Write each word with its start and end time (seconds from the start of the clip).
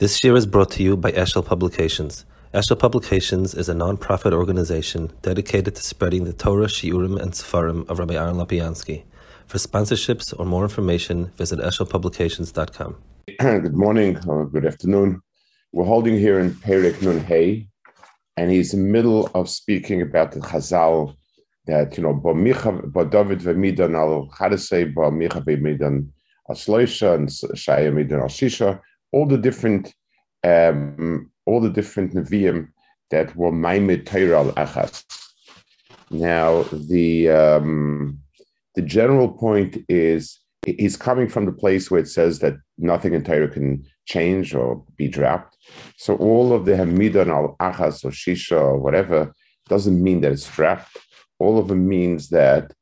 This 0.00 0.24
year 0.24 0.34
is 0.34 0.44
brought 0.44 0.72
to 0.72 0.82
you 0.82 0.96
by 0.96 1.12
Eshel 1.12 1.46
Publications. 1.46 2.24
Eshel 2.52 2.76
Publications 2.76 3.54
is 3.54 3.68
a 3.68 3.74
non-profit 3.74 4.32
organization 4.32 5.12
dedicated 5.22 5.76
to 5.76 5.82
spreading 5.84 6.24
the 6.24 6.32
Torah, 6.32 6.66
Shiurim, 6.66 7.16
and 7.22 7.30
Sefarim 7.30 7.88
of 7.88 8.00
Rabbi 8.00 8.14
Aaron 8.14 8.34
Lopiansky. 8.34 9.04
For 9.46 9.58
sponsorships 9.58 10.34
or 10.36 10.46
more 10.46 10.64
information, 10.64 11.26
visit 11.36 11.60
eshelpublications.com. 11.60 12.96
Good 13.38 13.76
morning 13.76 14.18
or 14.26 14.46
good 14.46 14.66
afternoon. 14.66 15.22
We're 15.70 15.84
holding 15.84 16.18
here 16.18 16.40
in 16.40 16.50
Perek 16.50 17.00
Nun 17.00 17.20
Hey, 17.20 17.68
and 18.36 18.50
he's 18.50 18.74
in 18.74 18.82
the 18.82 18.90
middle 18.90 19.30
of 19.32 19.48
speaking 19.48 20.02
about 20.02 20.32
the 20.32 20.40
Chazal 20.40 21.14
that, 21.66 21.96
you 21.96 22.02
know, 22.02 22.14
Bo 22.14 22.34
David 22.34 23.38
v'midan 23.38 23.94
al 23.94 24.28
Chadasei, 24.28 24.92
Bo 24.92 25.12
Micha 25.12 25.40
v'midan 25.44 26.08
al 26.50 26.56
Shloisha, 26.56 27.14
and 27.14 27.28
Shaya 27.28 27.94
midan 27.94 28.20
al 28.20 28.26
Shisha, 28.26 28.80
all 29.14 29.26
the 29.26 29.38
different 29.38 29.94
um, 30.42 31.30
all 31.46 31.60
the 31.60 31.70
different 31.78 32.14
Nevi'im 32.14 32.68
that 33.10 33.34
were 33.36 33.52
Maimed 33.52 34.06
Torah 34.06 34.52
Achas. 34.64 35.04
Now, 36.10 36.64
the 36.72 37.30
um, 37.30 38.18
the 38.74 38.82
general 38.82 39.28
point 39.28 39.72
is 39.88 40.40
he's 40.66 40.96
coming 40.96 41.28
from 41.28 41.44
the 41.46 41.52
place 41.62 41.90
where 41.90 42.00
it 42.00 42.08
says 42.08 42.40
that 42.40 42.54
nothing 42.76 43.14
in 43.14 43.22
Torah 43.22 43.48
can 43.48 43.84
change 44.06 44.54
or 44.54 44.84
be 44.96 45.06
dropped. 45.08 45.56
So 45.96 46.16
all 46.16 46.52
of 46.52 46.64
the 46.64 46.72
Hamidon 46.72 47.28
al 47.28 47.56
Achas 47.60 48.04
or 48.04 48.10
Shisha 48.10 48.60
or 48.60 48.78
whatever 48.78 49.32
doesn't 49.68 50.02
mean 50.02 50.22
that 50.22 50.32
it's 50.32 50.50
dropped. 50.50 50.96
All 51.38 51.58
of 51.58 51.70
it 51.70 51.82
means 51.96 52.30
that 52.30 52.72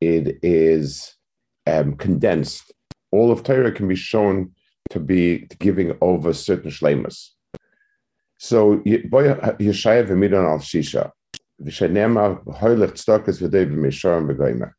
it 0.00 0.38
is 0.42 1.14
um, 1.66 1.96
condensed. 1.96 2.72
All 3.10 3.32
of 3.32 3.42
Torah 3.42 3.72
can 3.72 3.88
be 3.88 3.96
shown 3.96 4.52
to 4.90 5.00
be 5.00 5.46
giving 5.58 5.96
over 6.00 6.32
certain 6.32 6.70
shlemas. 6.70 7.30
So 8.38 8.78
Yeshaya 8.78 10.06
v'midan 10.06 10.50
al 10.50 10.58
shisha 10.58 11.10
v'shenema 11.62 12.44
hoylech 12.60 12.92
tzedakes 12.92 13.40
v'dei 13.40 13.66
v'misharim 13.66 14.30
v'goymer. 14.30 14.72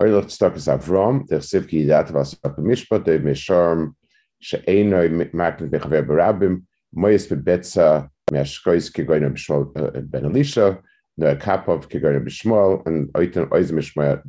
Hoylech 0.00 0.26
tzedakes 0.26 0.68
Avram 0.68 1.26
der 1.26 1.40
sivki 1.40 1.84
yidat 1.84 2.10
v'asap 2.12 2.58
mishpat 2.58 3.04
dei 3.04 3.18
misharim 3.18 3.94
she'enoi 4.40 5.32
makin 5.32 5.70
v'chaver 5.70 6.06
barabim 6.06 6.62
moyes 6.94 7.26
bebetza 7.28 8.08
me'ashkois 8.30 8.92
kigoyner 8.92 9.32
b'shmol 9.32 9.76
uh, 9.76 10.00
ben 10.00 10.26
Elisha 10.26 10.78
no 11.16 11.34
kapov 11.36 11.88
kigoyner 11.88 12.24
b'shmol 12.24 12.86
and 12.86 13.08
oiten 13.14 13.48
oiz 13.50 13.72
mishmoya 13.72 14.22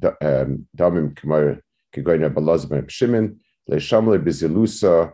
damim 0.76 1.14
um, 1.24 1.62
kigoyner 1.94 2.34
b'loz 2.34 2.68
ben 2.70 2.84
b'shimin 2.84 3.38
le'shamle 3.70 4.18
b'zilusa 4.24 5.14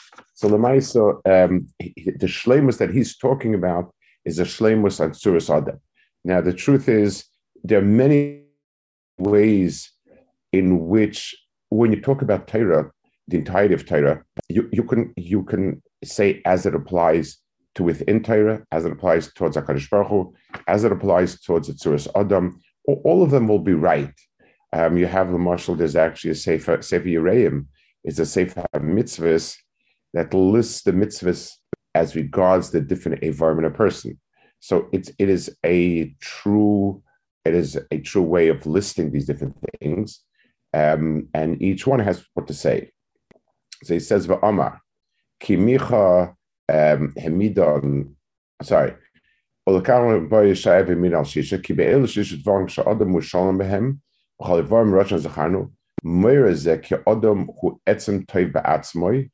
So 0.41 0.49
Lemaisa, 0.49 1.21
um, 1.27 1.67
the 1.79 2.25
shlemus 2.25 2.79
that 2.79 2.89
he's 2.89 3.15
talking 3.15 3.53
about 3.53 3.93
is 4.25 4.39
a 4.39 4.43
shlemus 4.43 4.99
on 4.99 5.55
Adam. 5.55 5.79
Now, 6.23 6.41
the 6.41 6.51
truth 6.51 6.89
is, 6.89 7.25
there 7.63 7.77
are 7.77 7.83
many 7.83 8.45
ways 9.19 9.91
in 10.51 10.87
which, 10.87 11.35
when 11.69 11.93
you 11.93 12.01
talk 12.01 12.23
about 12.23 12.47
Torah, 12.47 12.89
the 13.27 13.37
entirety 13.37 13.75
of 13.75 13.85
Torah, 13.85 14.23
you, 14.49 14.67
you 14.71 14.83
can 14.83 15.13
you 15.15 15.43
can 15.43 15.83
say 16.03 16.41
as 16.43 16.65
it 16.65 16.73
applies 16.73 17.37
to 17.75 17.83
within 17.83 18.23
Torah, 18.23 18.65
as 18.71 18.83
it 18.85 18.91
applies 18.91 19.31
towards 19.33 19.57
Hakadosh 19.57 19.91
Baruch 19.91 20.07
Hu, 20.07 20.33
as 20.67 20.83
it 20.83 20.91
applies 20.91 21.39
towards 21.39 21.67
the 21.67 21.75
Tzuras 21.75 22.07
Adam. 22.15 22.59
All 22.87 23.21
of 23.21 23.29
them 23.29 23.47
will 23.47 23.59
be 23.59 23.73
right. 23.73 24.13
Um, 24.73 24.97
you 24.97 25.05
have 25.05 25.31
the 25.31 25.37
marshal. 25.37 25.75
There's 25.75 25.95
actually 25.95 26.31
a 26.31 26.35
Sefer 26.35 26.81
Sefer 26.81 27.09
Yereim. 27.09 27.67
It's 28.03 28.17
a 28.17 28.25
Sefer 28.25 28.65
Mitzvahs 28.77 29.55
that 30.13 30.33
lists 30.33 30.83
the 30.83 30.91
mitzvahs 30.91 31.53
as 31.95 32.15
regards 32.15 32.71
the 32.71 32.81
different 32.81 33.21
Avarim 33.21 33.59
in 33.59 33.65
a 33.65 33.71
person. 33.71 34.19
So 34.59 34.87
it's 34.91 35.11
it 35.17 35.29
is 35.29 35.55
a 35.65 36.13
true 36.19 37.01
it 37.43 37.55
is 37.55 37.79
a 37.89 37.97
true 37.99 38.21
way 38.21 38.49
of 38.49 38.65
listing 38.65 39.11
these 39.11 39.25
different 39.25 39.55
things, 39.79 40.21
um, 40.73 41.27
and 41.33 41.59
each 41.61 41.87
one 41.87 41.99
has 41.99 42.23
what 42.35 42.47
to 42.47 42.53
say. 42.53 42.91
So 43.83 43.95
he 43.95 43.99
says 43.99 44.27
va'amar 44.27 44.79
kimicha 45.41 46.35
um, 46.69 47.13
hemidon. 47.17 48.15
Sorry. 48.61 48.93
Moira 56.03 56.55
ze 56.55 56.77
ki 56.77 56.95
adam 57.05 57.49
hu 57.59 57.79
etzem 57.87 58.25
toiv 58.25 58.51
ba'atzmoi 58.53 59.29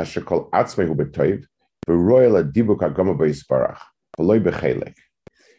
asher 0.00 0.22
kol 0.22 0.48
atzmehu 0.52 0.94
v'royal 1.86 2.36
adibuk. 2.42 2.80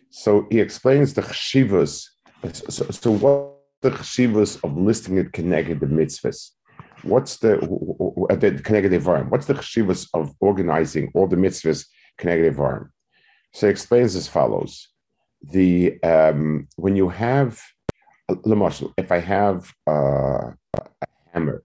So 0.09 0.47
he 0.51 0.59
explains 0.59 1.13
the 1.13 1.21
chshivas. 1.21 2.05
So, 2.53 2.85
so 2.85 3.11
what 3.11 3.57
the 3.81 3.91
chshivas 3.91 4.63
of 4.63 4.77
listing 4.77 5.17
it 5.17 5.31
connected 5.31 5.79
the 5.79 5.85
mitzvahs? 5.85 6.49
What's 7.03 7.37
the 7.37 7.57
the 8.41 8.61
connected 8.63 9.01
varm? 9.01 9.29
What's 9.29 9.47
the 9.47 9.55
chshivas 9.55 10.07
of 10.13 10.31
organizing 10.39 11.11
all 11.15 11.27
the 11.27 11.35
mitzvahs 11.35 11.85
connected 12.17 12.55
varm? 12.55 12.91
So 13.53 13.67
he 13.67 13.71
explains 13.71 14.15
as 14.15 14.27
follows: 14.27 14.89
the 15.41 16.01
um, 16.03 16.67
when 16.75 16.95
you 16.95 17.09
have, 17.09 17.59
uh, 18.29 18.35
if 18.97 19.11
I 19.11 19.19
have 19.19 19.71
uh, 19.87 20.51
a 20.77 21.07
hammer 21.33 21.63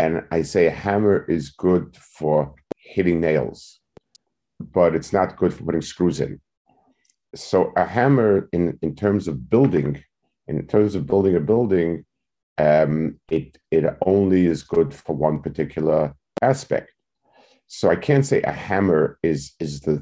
and 0.00 0.24
I 0.30 0.40
say 0.40 0.66
a 0.66 0.80
hammer 0.86 1.26
is 1.28 1.50
good 1.50 1.94
for 1.94 2.54
hitting 2.94 3.20
nails, 3.20 3.80
but 4.58 4.94
it's 4.94 5.12
not 5.12 5.36
good 5.36 5.52
for 5.52 5.64
putting 5.64 5.82
screws 5.82 6.20
in. 6.20 6.40
So 7.34 7.72
a 7.76 7.84
hammer, 7.84 8.48
in, 8.50 8.78
in 8.80 8.96
terms 8.96 9.28
of 9.28 9.50
building, 9.50 10.02
in 10.48 10.66
terms 10.66 10.94
of 10.94 11.06
building 11.06 11.36
a 11.36 11.40
building, 11.40 12.06
um, 12.56 13.20
it 13.28 13.58
it 13.70 13.84
only 14.06 14.46
is 14.46 14.62
good 14.62 14.94
for 14.94 15.14
one 15.14 15.42
particular 15.42 16.14
aspect. 16.40 16.90
So 17.66 17.90
I 17.90 17.96
can't 17.96 18.26
say 18.26 18.40
a 18.42 18.52
hammer 18.52 19.18
is 19.22 19.52
is 19.60 19.80
the 19.82 19.96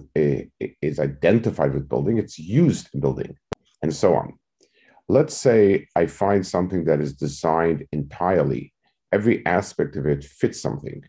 is 0.80 0.98
identified 1.00 1.74
with 1.74 1.88
building; 1.88 2.18
it's 2.18 2.38
used 2.38 2.88
in 2.94 3.00
building, 3.00 3.36
and 3.82 3.92
so 3.92 4.14
on. 4.14 4.38
Let's 5.08 5.36
say 5.36 5.88
I 5.96 6.06
find 6.06 6.46
something 6.46 6.84
that 6.84 7.00
is 7.00 7.14
designed 7.14 7.84
entirely 7.92 8.72
every 9.12 9.44
aspect 9.46 9.96
of 9.96 10.06
it 10.06 10.24
fits 10.24 10.60
something. 10.60 11.02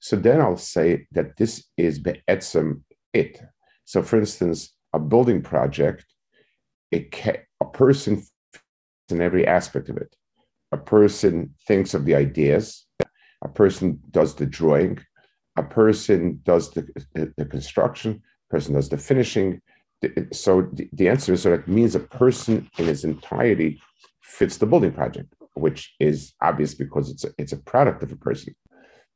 So 0.00 0.16
then 0.16 0.40
I'll 0.40 0.56
say 0.56 1.06
that 1.12 1.36
this 1.36 1.64
is 1.76 1.98
be'etzem 1.98 2.82
it. 3.12 3.40
So 3.84 4.02
for 4.02 4.18
instance, 4.18 4.74
a 4.92 4.98
building 4.98 5.42
project, 5.42 6.06
it 6.90 7.10
ca- 7.12 7.42
a 7.60 7.64
person 7.64 8.22
fits 8.52 8.64
in 9.10 9.20
every 9.20 9.46
aspect 9.46 9.88
of 9.88 9.96
it. 9.96 10.14
A 10.72 10.76
person 10.76 11.54
thinks 11.66 11.94
of 11.94 12.04
the 12.04 12.14
ideas, 12.14 12.86
a 13.42 13.48
person 13.48 14.00
does 14.10 14.34
the 14.34 14.46
drawing, 14.46 14.98
a 15.56 15.62
person 15.62 16.40
does 16.44 16.70
the, 16.70 16.86
the, 17.14 17.32
the 17.36 17.44
construction, 17.44 18.22
a 18.50 18.54
person 18.54 18.74
does 18.74 18.88
the 18.88 18.98
finishing. 18.98 19.60
So 20.32 20.68
the, 20.72 20.88
the 20.92 21.08
answer 21.08 21.32
is 21.32 21.42
so 21.42 21.50
that 21.50 21.66
means 21.66 21.94
a 21.94 22.00
person 22.00 22.70
in 22.78 22.88
its 22.88 23.04
entirety 23.04 23.80
fits 24.22 24.58
the 24.58 24.66
building 24.66 24.92
project 24.92 25.34
which 25.58 25.94
is 26.00 26.32
obvious 26.40 26.74
because 26.74 27.10
it's 27.10 27.24
a, 27.24 27.30
it's 27.38 27.52
a 27.52 27.56
product 27.58 28.02
of 28.02 28.12
a 28.12 28.16
person, 28.16 28.54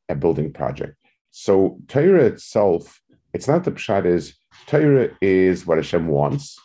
a 0.08 0.14
building 0.14 0.52
project. 0.52 0.96
So 1.30 1.78
Torah 1.88 2.26
itself, 2.26 3.00
it's 3.32 3.48
not 3.48 3.64
the 3.64 3.72
pshat 3.72 4.04
is 4.04 4.34
Torah 4.66 5.10
is 5.20 5.66
what 5.66 5.78
Hashem 5.78 6.06
wants, 6.08 6.58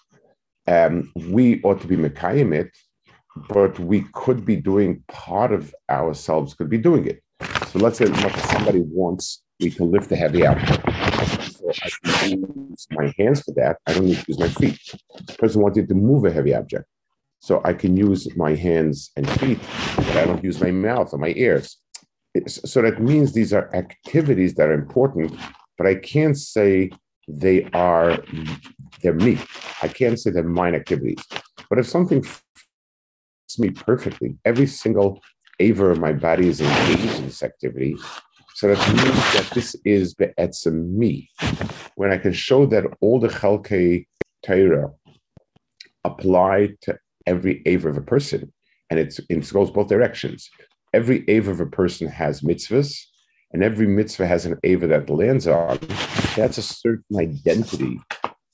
um, 0.68 1.12
we 1.15 1.62
ought 1.63 1.79
to 1.81 1.88
be 1.88 1.95
Mekayim 1.95 2.53
it, 2.53 2.75
but 3.47 3.79
we 3.79 4.06
could 4.13 4.45
be 4.45 4.57
doing 4.57 5.03
part 5.07 5.51
of 5.53 5.74
ourselves, 5.89 6.53
could 6.53 6.69
be 6.69 6.77
doing 6.77 7.07
it. 7.07 7.24
So 7.68 7.79
let's 7.79 7.97
say 7.97 8.06
somebody 8.06 8.79
wants 8.79 9.44
me 9.59 9.69
to 9.71 9.83
lift 9.83 10.12
a 10.12 10.15
heavy 10.15 10.45
object. 10.45 10.83
So 11.53 11.71
I 11.71 11.89
can 12.19 12.39
use 12.69 12.88
my 12.91 13.13
hands 13.18 13.41
for 13.41 13.53
that. 13.56 13.77
I 13.85 13.94
don't 13.94 14.06
need 14.06 14.18
to 14.18 14.25
use 14.27 14.39
my 14.39 14.50
feet. 14.50 14.79
The 15.25 15.33
person 15.33 15.62
wanted 15.62 15.88
to 15.88 15.95
move 15.95 16.25
a 16.25 16.31
heavy 16.31 16.53
object. 16.53 16.85
So 17.39 17.62
I 17.63 17.74
can 17.74 17.95
use 17.95 18.28
my 18.36 18.56
hands 18.56 19.12
and 19.16 19.30
feet, 19.39 19.60
but 19.95 20.18
I 20.18 20.25
don't 20.25 20.44
use 20.44 20.60
my 20.60 20.72
mouth 20.72 21.13
or 21.13 21.18
my 21.18 21.34
ears. 21.36 21.78
So 22.48 22.81
that 22.81 23.01
means 23.01 23.34
these 23.34 23.54
are 23.54 23.74
activities 23.74 24.56
that 24.56 24.69
are 24.69 24.74
important, 24.74 25.38
but 25.78 25.88
I 25.88 25.95
can't 25.95 26.38
say 26.38 26.92
they 27.28 27.66
are 27.74 28.18
they're 29.01 29.13
me. 29.13 29.39
I 29.81 29.88
can't 29.88 30.19
say 30.19 30.31
they're 30.31 30.44
mine 30.44 30.75
activities. 30.75 31.24
But 31.69 31.80
if 31.80 31.88
something 31.88 32.24
fits 32.24 33.60
me 33.60 33.69
perfectly, 33.72 34.38
every 34.45 34.68
single 34.68 35.22
aver 35.60 35.92
of 35.92 36.00
my 36.00 36.13
body 36.13 36.48
is 36.48 36.62
engaged 36.62 37.16
in 37.19 37.25
this 37.25 37.44
activity. 37.44 37.95
So 38.56 38.68
that 38.74 38.88
means 38.88 39.34
that 39.34 39.50
this 39.54 39.75
is 39.86 40.13
be'etzem 40.16 40.89
me. 40.92 41.30
When 41.95 42.12
I 42.12 42.18
can 42.18 42.34
show 42.34 42.66
that 42.68 42.86
all 43.01 43.19
the 43.19 43.28
chalkei 43.28 44.07
Torah 44.44 44.92
apply 46.04 46.69
to 46.81 46.98
every 47.27 47.62
aver 47.65 47.89
of 47.89 47.97
a 47.97 48.01
person, 48.01 48.51
and 48.89 49.00
it's, 49.00 49.19
it 49.29 49.53
goes 49.53 49.69
both 49.69 49.88
directions. 49.88 50.50
Every 50.94 51.24
aver 51.27 51.51
of 51.51 51.59
a 51.59 51.65
person 51.65 52.07
has 52.07 52.41
mitzvahs, 52.41 53.00
and 53.51 53.63
every 53.63 53.88
mitzvah 53.88 54.27
has 54.27 54.45
an 54.45 54.57
aver 54.63 54.88
that 54.88 55.09
lands 55.09 55.47
on. 55.47 55.77
That's 56.35 56.57
a 56.57 56.62
certain 56.63 57.18
identity 57.18 58.00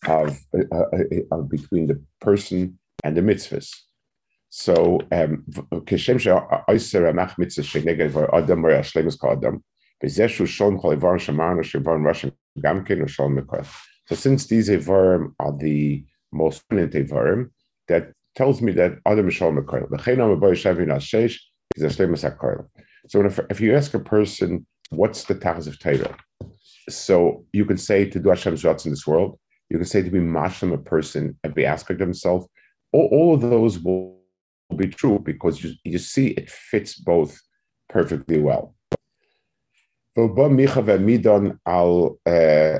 of, 0.07 0.39
uh, 0.53 0.75
uh, 0.75 0.97
uh 1.31 1.41
between 1.41 1.87
the 1.87 2.01
person 2.19 2.77
and 3.03 3.15
the 3.15 3.21
mitzvahs. 3.21 3.71
So, 4.49 4.99
um, 5.11 5.45
uh, 5.71 5.79
so 14.05 14.15
since 14.15 14.45
these 14.47 14.69
Evarim 14.69 15.33
are 15.39 15.57
the 15.57 16.05
most 16.31 16.67
prominent 16.67 16.93
Evarim, 16.93 17.49
that 17.87 18.11
tells 18.35 18.61
me 18.61 18.71
that 18.73 18.93
Adam 19.05 19.27
is 19.27 19.35
Shalom 19.35 19.65
sheish 20.99 21.39
is 21.75 21.83
a 21.83 21.87
shlemus 21.87 22.29
HaKoil. 22.29 22.67
So 23.07 23.25
if, 23.25 23.39
if 23.49 23.61
you 23.61 23.75
ask 23.75 23.93
a 23.93 23.99
person, 23.99 24.65
what's 24.89 25.25
the 25.25 25.35
tachas 25.35 25.67
of? 25.67 26.15
So 26.89 27.45
you 27.53 27.65
can 27.65 27.77
say 27.77 28.09
to 28.09 28.19
do 28.19 28.29
Hashem's 28.29 28.63
Ratz 28.63 28.85
in 28.85 28.91
this 28.91 29.07
world, 29.07 29.39
you 29.69 29.77
can 29.77 29.85
say 29.85 30.01
to 30.01 30.09
be 30.09 30.19
mashlim 30.19 30.73
a 30.73 30.77
person, 30.77 31.37
every 31.43 31.65
aspect 31.65 32.01
of 32.01 32.07
himself. 32.07 32.45
All, 32.91 33.09
all 33.11 33.33
of 33.33 33.41
those 33.41 33.79
will 33.79 34.19
be 34.75 34.87
true 34.87 35.19
because 35.19 35.63
you, 35.63 35.73
you 35.83 35.97
see 35.97 36.27
it 36.27 36.49
fits 36.49 36.95
both 36.95 37.39
perfectly 37.89 38.39
well. 38.39 38.75
al 41.65 42.19
eh, 42.25 42.79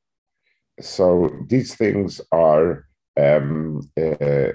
So 0.79 1.29
these 1.47 1.75
things 1.75 2.21
are 2.31 2.85
um, 3.19 3.81
uh, 3.99 4.53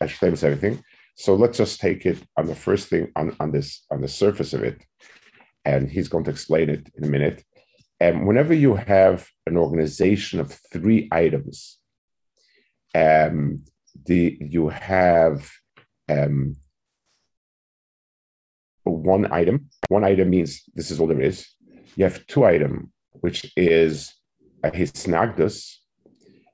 Hashem 0.00 0.34
everything. 0.42 0.82
So 1.16 1.34
let's 1.34 1.58
just 1.58 1.80
take 1.80 2.06
it 2.06 2.18
on 2.36 2.46
the 2.46 2.54
first 2.54 2.88
thing 2.88 3.12
on, 3.14 3.36
on 3.38 3.52
this 3.52 3.84
on 3.90 4.00
the 4.00 4.08
surface 4.08 4.52
of 4.52 4.64
it, 4.64 4.84
and 5.64 5.88
he's 5.88 6.08
going 6.08 6.24
to 6.24 6.30
explain 6.30 6.68
it 6.70 6.90
in 6.96 7.04
a 7.04 7.08
minute. 7.08 7.44
And 8.00 8.16
um, 8.16 8.26
whenever 8.26 8.52
you 8.52 8.74
have 8.74 9.28
an 9.46 9.56
organization 9.56 10.40
of 10.40 10.52
three 10.72 11.08
items, 11.12 11.78
um, 12.94 13.64
the 14.06 14.36
you 14.40 14.68
have 14.68 15.48
um, 16.08 16.56
one 18.82 19.32
item. 19.32 19.70
One 19.88 20.04
item 20.04 20.30
means 20.30 20.62
this 20.74 20.90
is 20.90 21.00
all 21.00 21.06
there 21.06 21.20
is. 21.20 21.46
You 21.96 22.04
have 22.04 22.26
two 22.26 22.44
item, 22.44 22.92
which 23.12 23.52
is 23.56 24.12
his 24.72 24.92
snagdus, 24.92 25.76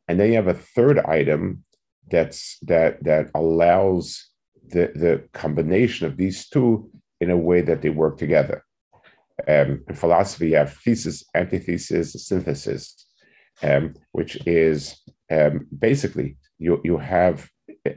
and 0.09 0.19
then 0.19 0.31
you 0.31 0.37
have 0.37 0.49
a 0.49 0.55
third 0.55 0.99
item 0.99 1.65
that's 2.11 2.59
that 2.63 3.03
that 3.05 3.31
allows 3.35 4.31
the 4.69 4.91
the 4.95 5.29
combination 5.33 6.07
of 6.07 6.17
these 6.17 6.49
two 6.49 6.91
in 7.21 7.31
a 7.31 7.37
way 7.37 7.61
that 7.61 7.83
they 7.83 7.91
work 7.91 8.19
together. 8.19 8.65
Um, 9.47 9.85
in 9.89 9.95
philosophy, 9.95 10.51
you 10.51 10.57
have 10.57 10.75
thesis, 10.75 11.25
antithesis, 11.35 12.13
synthesis, 12.27 13.07
um, 13.63 13.95
which 14.13 14.37
is 14.47 15.01
um, 15.31 15.67
basically 15.79 16.37
you 16.59 16.81
you 16.85 16.99
have, 16.99 17.49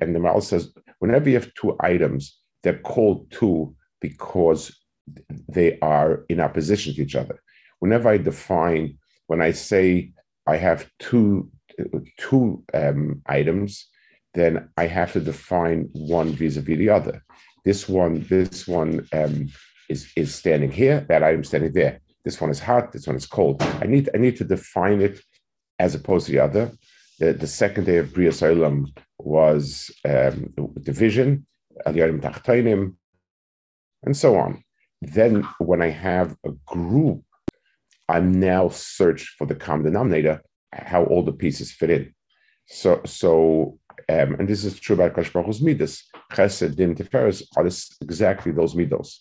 and 0.01 0.16
the 0.16 0.19
Mal 0.19 0.42
says 0.42 0.71
whenever 1.00 1.30
you 1.30 1.36
have 1.36 1.54
two 1.56 1.75
items, 1.80 2.39
they're 2.62 2.80
called 2.80 3.30
two 3.31 3.75
because 4.00 4.75
they 5.50 5.80
are 5.80 6.25
in 6.30 6.39
opposition 6.39 6.94
to 6.94 7.01
each 7.01 7.16
other. 7.16 7.42
Whenever 7.80 8.09
I 8.09 8.18
define 8.18 8.98
when 9.33 9.41
I 9.41 9.51
say 9.51 10.12
I 10.45 10.57
have 10.57 10.88
two 11.00 11.50
two 12.19 12.63
um, 12.71 13.24
items, 13.25 13.88
then 14.35 14.69
I 14.77 14.85
have 14.85 15.12
to 15.13 15.19
define 15.19 15.89
one 15.94 16.30
vis-a-vis 16.39 16.77
the 16.77 16.89
other. 16.89 17.24
This 17.65 17.89
one, 17.89 18.13
this 18.30 18.68
one 18.68 18.91
um, 19.12 19.50
is 19.89 20.01
is 20.15 20.35
standing 20.35 20.71
here. 20.71 20.97
That 21.09 21.24
item 21.24 21.44
standing 21.44 21.74
there. 21.74 22.00
This 22.24 22.39
one 22.39 22.51
is 22.51 22.59
hot. 22.59 22.91
This 22.91 23.07
one 23.07 23.15
is 23.15 23.25
cold. 23.25 23.63
I 23.83 23.88
need 23.94 24.06
I 24.13 24.19
need 24.19 24.38
to 24.38 24.44
define 24.56 25.01
it 25.01 25.19
as 25.80 25.95
opposed 25.95 26.27
to 26.27 26.31
the 26.33 26.44
other. 26.47 26.71
The, 27.19 27.33
the 27.33 27.47
second 27.63 27.85
day 27.85 27.97
of 27.97 28.13
Bria 28.13 28.33
Olam 28.50 28.77
was 29.18 29.89
um, 30.13 30.53
division, 30.89 31.47
and 34.06 34.16
so 34.23 34.30
on. 34.44 34.63
Then 35.02 35.33
when 35.57 35.81
I 35.81 35.90
have 35.90 36.30
a 36.45 36.52
group 36.75 37.23
I'm 38.14 38.32
now 38.32 38.70
search 38.70 39.36
for 39.40 39.48
the 39.48 39.56
common 39.56 39.86
denominator, 39.86 40.44
how 40.72 41.04
all 41.06 41.24
the 41.24 41.32
pieces 41.32 41.72
fit 41.72 41.90
in. 41.90 42.14
So, 42.68 43.02
so 43.06 43.80
um, 44.08 44.36
and 44.36 44.48
this 44.48 44.64
is 44.64 44.80
true 44.80 44.94
about 44.94 45.16
Kashbaruch's 45.16 45.62
midas. 45.62 46.04
Chesed, 46.32 46.76
Din, 46.76 46.94
Tiferes 46.94 47.42
are 47.58 47.64
this, 47.64 47.92
exactly 48.02 48.52
those 48.52 48.76
midos. 48.76 49.18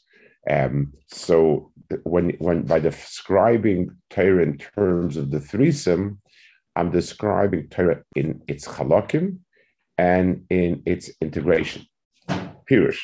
Um, 0.51 0.93
so 1.07 1.73
when 2.03 2.31
when 2.39 2.63
by 2.63 2.81
describing 2.81 3.91
Torah 4.11 4.43
in 4.43 4.59
terms 4.59 5.17
of 5.17 5.31
the 5.31 5.41
threesome, 5.41 6.21
I'm 6.77 6.91
describing 6.91 7.69
Torah 7.69 8.03
in 8.15 8.43
its 8.47 8.67
halakim 8.67 9.39
and 9.97 10.45
in 10.51 10.83
its 10.85 11.11
integration. 11.23 11.87
Pirush. 12.69 13.01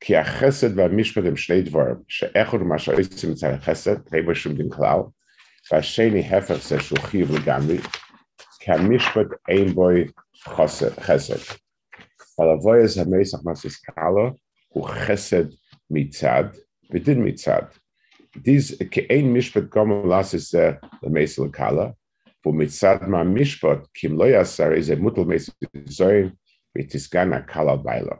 כי 0.00 0.16
החסד 0.16 0.78
והמשפט 0.78 1.24
הם 1.26 1.36
שני 1.36 1.62
דברים, 1.62 1.94
שאחד 2.08 2.58
הוא 2.58 2.68
מה 2.68 2.78
שעושים 2.78 3.30
מצד 3.30 3.52
החסד, 3.52 3.96
רבע 4.14 4.34
שום 4.34 4.54
דין 4.54 4.70
כלל, 4.70 5.00
והשני 5.72 6.28
הפך 6.28 6.68
זה 6.68 6.80
שהוא 6.80 6.98
חיוב 6.98 7.30
לגמרי, 7.36 7.78
כי 8.60 8.72
המשפט 8.72 9.26
אין 9.48 9.68
בו 9.68 9.88
חסד. 11.00 11.54
אבל 12.38 12.48
אבוי 12.48 12.82
איזה 12.82 13.02
המסך 13.02 13.38
מסוס 13.44 13.76
קלו, 13.76 14.30
הוא 14.68 14.88
חסד 14.88 15.44
מצד 15.90 16.44
ודין 16.92 17.28
מצד. 17.28 17.62
דיז, 18.36 18.78
כי 18.90 19.00
אין 19.00 19.32
משפט 19.32 19.62
גם 19.76 20.08
לעשות 20.08 20.40
זה 20.40 20.70
למסך 21.02 21.42
לקלה, 21.42 21.88
ומצד 22.46 22.96
מהמשפט, 23.08 23.78
כי 23.94 24.06
אם 24.06 24.18
לא 24.18 24.24
יעשר 24.24 24.72
איזה 24.72 24.96
מוטל 24.96 25.20
מסך 25.20 25.52
זוין, 25.86 26.30
ותסגן 26.78 27.32
הקלה 27.32 27.76
בילה. 27.76 28.16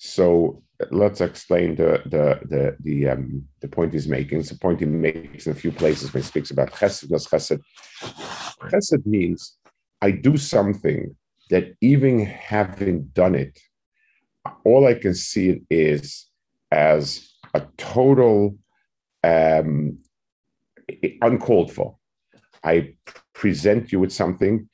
So 0.00 0.62
let's 0.90 1.20
explain 1.20 1.74
the 1.74 2.02
the 2.06 2.38
the 2.48 2.76
the, 2.80 3.08
um, 3.08 3.48
the 3.60 3.68
point 3.68 3.92
he's 3.92 4.06
making. 4.06 4.38
It's 4.38 4.52
a 4.52 4.58
point 4.58 4.78
he 4.78 4.86
makes 4.86 5.46
in 5.46 5.52
a 5.52 5.56
few 5.56 5.72
places 5.72 6.14
when 6.14 6.22
he 6.22 6.28
speaks 6.28 6.52
about 6.52 6.70
chesed. 6.70 7.10
Chesed. 7.10 7.60
Chesed 8.70 9.06
means 9.06 9.56
I 10.00 10.12
do 10.12 10.36
something 10.36 11.16
that 11.50 11.74
even 11.80 12.20
having 12.20 13.04
done 13.06 13.34
it, 13.34 13.58
all 14.64 14.86
I 14.86 14.94
can 14.94 15.14
see 15.14 15.48
it 15.50 15.62
is 15.70 16.26
as 16.70 17.28
a 17.54 17.62
total 17.76 18.56
um, 19.24 19.98
uncalled 21.22 21.72
for. 21.72 21.96
I 22.62 22.94
present 23.32 23.90
you 23.90 24.00
with 24.00 24.12
something. 24.12 24.68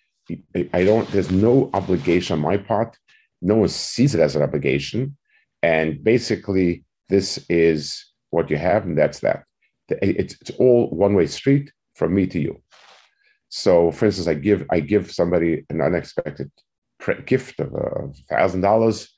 I 0.73 0.85
don't. 0.85 1.09
There's 1.11 1.31
no 1.31 1.71
obligation 1.75 2.35
on 2.35 2.41
my 2.41 2.57
part. 2.57 2.97
No 3.43 3.57
one 3.57 3.69
sees 3.69 4.15
it 4.15 4.21
as 4.21 4.37
an 4.37 4.43
obligation, 4.43 5.17
and 5.63 6.03
basically, 6.03 6.85
this 7.09 7.45
is 7.49 8.07
what 8.31 8.51
you 8.51 8.57
have, 8.57 8.85
and 8.85 8.97
that's 8.97 9.21
that. 9.21 9.45
It's, 9.89 10.37
it's 10.41 10.51
all 10.53 10.89
one 10.89 11.15
way 11.15 11.27
street 11.27 11.71
from 11.95 12.15
me 12.15 12.27
to 12.29 12.41
you. 12.41 12.63
So, 13.51 13.91
for 13.93 14.07
instance, 14.07 14.29
I 14.29 14.35
give 14.35 14.65
I 14.71 14.81
give 14.81 15.13
somebody 15.13 15.65
an 15.69 15.81
unexpected 15.81 16.51
gift 17.27 17.61
of 17.61 17.75
a 17.75 18.13
thousand 18.29 18.63
dollars. 18.63 19.13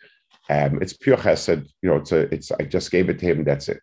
Um, 0.50 0.80
it's 0.82 0.92
pure 0.92 1.16
chesed. 1.16 1.66
You 1.82 1.90
know, 1.90 1.96
it's 1.96 2.12
a, 2.12 2.32
it's. 2.34 2.50
I 2.52 2.64
just 2.64 2.90
gave 2.90 3.08
it 3.08 3.18
to 3.20 3.26
him. 3.26 3.44
That's 3.44 3.68
it. 3.68 3.80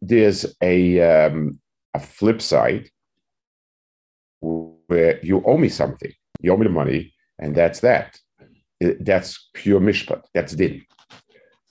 There's 0.00 0.46
a 0.62 1.00
um, 1.00 1.60
a 1.92 2.00
flip 2.00 2.40
side 2.40 2.88
where 4.88 5.20
you 5.22 5.42
owe 5.46 5.56
me 5.56 5.68
something. 5.68 6.12
You 6.40 6.52
owe 6.52 6.56
me 6.56 6.64
the 6.64 6.72
money, 6.72 7.14
and 7.38 7.54
that's 7.54 7.80
that. 7.80 8.18
That's 8.80 9.48
pure 9.54 9.80
mishpat. 9.80 10.22
That's 10.34 10.54
din. 10.54 10.84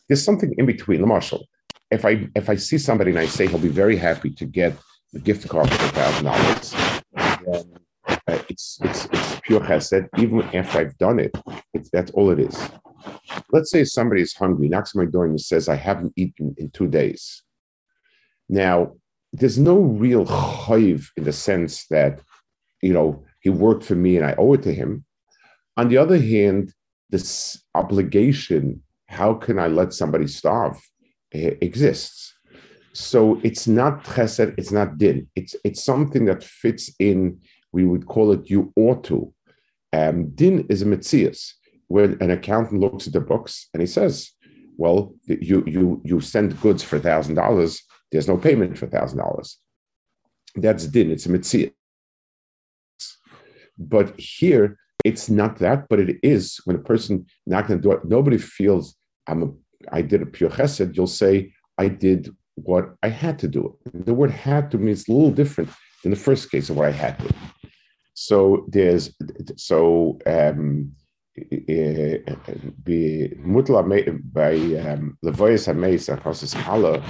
There's 0.08 0.24
something 0.24 0.54
in 0.58 0.66
between. 0.66 1.02
The 1.02 1.08
marshal. 1.08 1.46
If 1.92 2.06
I 2.06 2.28
if 2.36 2.50
I 2.50 2.56
see 2.56 2.78
somebody 2.78 3.12
and 3.12 3.20
I 3.20 3.26
say 3.26 3.48
he'll 3.48 3.60
be 3.60 3.68
very 3.84 3.98
happy 3.98 4.30
to 4.32 4.46
get 4.46 4.74
the 5.14 5.20
gift 5.20 5.48
card 5.48 5.70
for 5.70 5.88
thousand 6.00 6.26
dollars, 6.26 6.74
uh, 7.16 7.64
it's 8.50 8.80
it's 8.84 9.06
it's 9.06 9.40
pure 9.42 9.62
chesed. 9.62 10.08
Even 10.18 10.42
after 10.54 10.80
I've 10.80 10.98
done 10.98 11.20
it, 11.20 11.36
it's 11.74 11.90
that's 11.90 12.12
all 12.12 12.30
it 12.30 12.40
is. 12.40 12.58
Let's 13.52 13.72
say 13.72 13.84
somebody 13.86 14.22
is 14.22 14.34
hungry, 14.34 14.68
knocks 14.68 14.96
on 14.96 15.06
my 15.06 15.10
door 15.10 15.26
and 15.26 15.40
says, 15.40 15.70
"I 15.70 15.76
haven't 15.76 16.14
eaten 16.16 16.56
in 16.58 16.70
two 16.72 16.88
days." 16.88 17.42
Now, 18.50 18.94
there's 19.34 19.58
no 19.58 19.78
real 19.78 20.26
chayiv 20.26 21.08
in 21.18 21.24
the 21.24 21.34
sense 21.34 21.86
that 21.88 22.22
you 22.82 22.94
know 22.94 23.24
he 23.42 23.50
worked 23.50 23.84
for 23.84 23.96
me 23.96 24.18
and 24.18 24.26
I 24.26 24.36
owe 24.38 24.54
it 24.54 24.64
to 24.64 24.74
him. 24.74 25.06
On 25.78 25.90
the 25.90 25.98
other 25.98 26.20
hand, 26.20 26.74
this 27.10 27.64
obligation, 27.76 28.82
how 29.08 29.34
can 29.36 29.60
I 29.60 29.68
let 29.68 29.94
somebody 29.94 30.28
starve, 30.28 30.78
exists. 31.32 32.34
So 32.94 33.40
it's 33.44 33.68
not 33.68 34.04
chesed, 34.04 34.56
it's 34.58 34.72
not 34.72 34.98
din. 34.98 35.28
It's 35.36 35.56
it's 35.64 35.84
something 35.84 36.26
that 36.26 36.44
fits 36.44 36.90
in. 37.00 37.40
We 37.72 37.86
would 37.86 38.08
call 38.08 38.32
it 38.32 38.50
you 38.50 38.74
ought 38.76 39.04
to. 39.06 39.34
Um, 39.94 40.30
din 40.32 40.66
is 40.70 40.82
a 40.82 40.86
mitzias, 40.86 41.54
where 41.88 42.06
an 42.20 42.32
accountant 42.32 42.82
looks 42.82 43.08
at 43.08 43.14
the 43.14 43.22
books 43.22 43.70
and 43.74 43.82
he 43.82 43.88
says, 43.88 44.32
"Well, 44.78 45.14
you 45.28 45.64
you 45.68 46.02
you 46.04 46.20
send 46.22 46.60
goods 46.62 46.84
for 46.84 46.98
thousand 47.00 47.36
dollars. 47.36 47.84
There's 48.12 48.28
no 48.28 48.38
payment 48.38 48.78
for 48.78 48.88
thousand 48.88 49.20
dollars. 49.20 49.60
That's 50.56 50.88
din. 50.88 51.12
It's 51.12 51.28
a 51.28 51.30
mitzias. 51.30 51.74
But 53.78 54.20
here, 54.20 54.78
it's 55.04 55.30
not 55.30 55.58
that, 55.60 55.88
but 55.90 56.00
it 56.00 56.18
is 56.24 56.60
when 56.66 56.76
a 56.76 56.80
person 56.80 57.26
knocks 57.46 57.70
on 57.70 57.78
the 57.78 57.84
door. 57.84 58.02
Nobody 58.04 58.38
feels 58.38 58.96
I'm 59.28 59.44
a 59.44 59.50
I 59.92 60.02
did 60.02 60.22
a 60.22 60.26
pure 60.26 60.50
chesed. 60.50 60.96
You'll 60.96 61.08
say 61.08 61.54
I 61.78 61.88
did 61.88 62.36
what 62.56 62.96
I 63.04 63.10
had 63.10 63.38
to 63.40 63.48
do. 63.48 63.78
The 63.94 64.14
word 64.14 64.32
had 64.32 64.72
to 64.72 64.78
means 64.78 65.08
a 65.08 65.12
little 65.14 65.32
different 65.32 65.70
than 66.02 66.12
the 66.12 66.18
first 66.18 66.50
case 66.52 66.70
of 66.70 66.78
what 66.78 66.88
I 66.88 66.92
had 66.92 67.20
to. 67.20 67.34
So 68.14 68.66
there's 68.68 69.14
so 69.56 70.18
um 70.26 70.92
mutla 73.38 73.84
by 74.34 74.56
um, 74.90 75.18
levoyas 75.24 75.68
hameis 75.68 76.12
across 76.12 76.42
the 76.42 77.04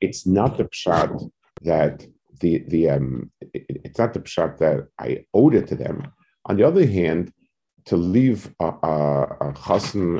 it's 0.00 0.26
not 0.26 0.58
the 0.58 0.64
pshat 0.64 1.30
that 1.62 2.04
the 2.42 2.64
the 2.68 2.90
um 2.90 3.30
it's 3.54 3.98
not 3.98 4.12
the 4.12 4.20
pshat 4.20 4.58
that 4.58 4.88
I 4.98 5.24
owed 5.32 5.54
it 5.54 5.66
to 5.68 5.76
them. 5.76 6.12
On 6.46 6.56
the 6.56 6.66
other 6.66 6.84
hand, 6.84 7.32
to 7.86 7.96
leave 7.96 8.54
a, 8.60 8.66
a, 8.66 8.96
a 9.48 9.50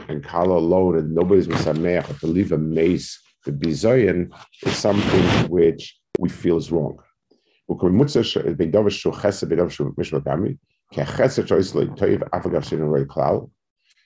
and 0.08 0.24
kala 0.24 0.56
alone 0.58 0.96
and 0.98 1.14
nobody's 1.14 1.48
misameach, 1.48 2.20
to 2.20 2.26
leave 2.26 2.52
a 2.52 2.58
mace 2.58 3.20
the 3.44 3.52
bizayin 3.52 4.30
is 4.64 4.76
something 4.76 5.50
which 5.50 5.98
we 6.18 6.28
feel 6.28 6.56
is 6.56 6.70
wrong. 6.70 6.98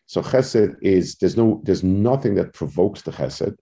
So 0.08 0.22
chesed 0.22 0.76
is 0.82 1.16
there's 1.16 1.36
no 1.36 1.60
there's 1.64 1.82
nothing 1.82 2.34
that 2.36 2.54
provokes 2.54 3.02
the 3.02 3.10
chesed. 3.12 3.56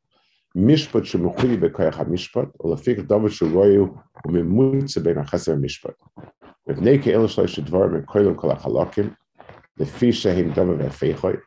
Mishpat 0.58 1.06
shemuchuli 1.06 1.58
bekoyach 1.58 1.94
hamishpat, 1.94 2.52
or 2.60 2.76
lefik 2.76 3.08
davar 3.08 3.30
sheroyu 3.30 4.02
umimutze 4.26 5.04
ben 5.04 5.24
chesed 5.26 5.60
mishpat. 5.60 5.96
Mevnei 6.68 7.02
ke'el 7.02 7.28
shloish 7.28 7.60
dvarim 7.64 8.04
mekoylim 8.04 8.36
kol 8.38 8.56
hachalakim, 8.56 9.16
lefi 9.80 10.10
shehim 10.10 10.54
davar 10.54 10.78
ve'feichoy, 10.78 11.40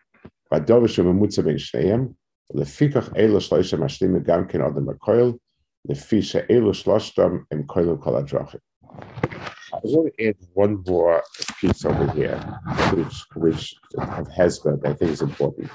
v'davar 0.53 0.89
shemumutze 0.89 1.45
ben 1.45 1.57
shneim, 1.57 2.15
לפיכך 2.55 3.17
אלו 3.17 3.41
שלושה 3.41 3.77
משלימים 3.77 4.23
גם 4.23 4.47
כן 4.49 4.61
אדם 4.61 4.89
הכויל, 4.89 5.33
לפי 5.89 6.23
שאלו 6.23 6.75
שלושתם 6.75 7.37
הם 7.51 7.63
כוילים 7.67 7.97
כל 7.97 8.17
הדרכים. 8.17 8.61
I 9.75 9.79
want 9.85 10.13
to 10.19 10.25
add 10.29 10.37
one 10.53 10.83
more 10.87 11.23
piece 11.59 11.85
over 11.87 12.07
here, 12.13 12.39
which 12.93 13.17
which 13.43 13.75
of 13.97 14.29
Hezbollah 14.29 14.87
I 14.87 14.93
think 14.93 15.11
is 15.13 15.23
important. 15.23 15.71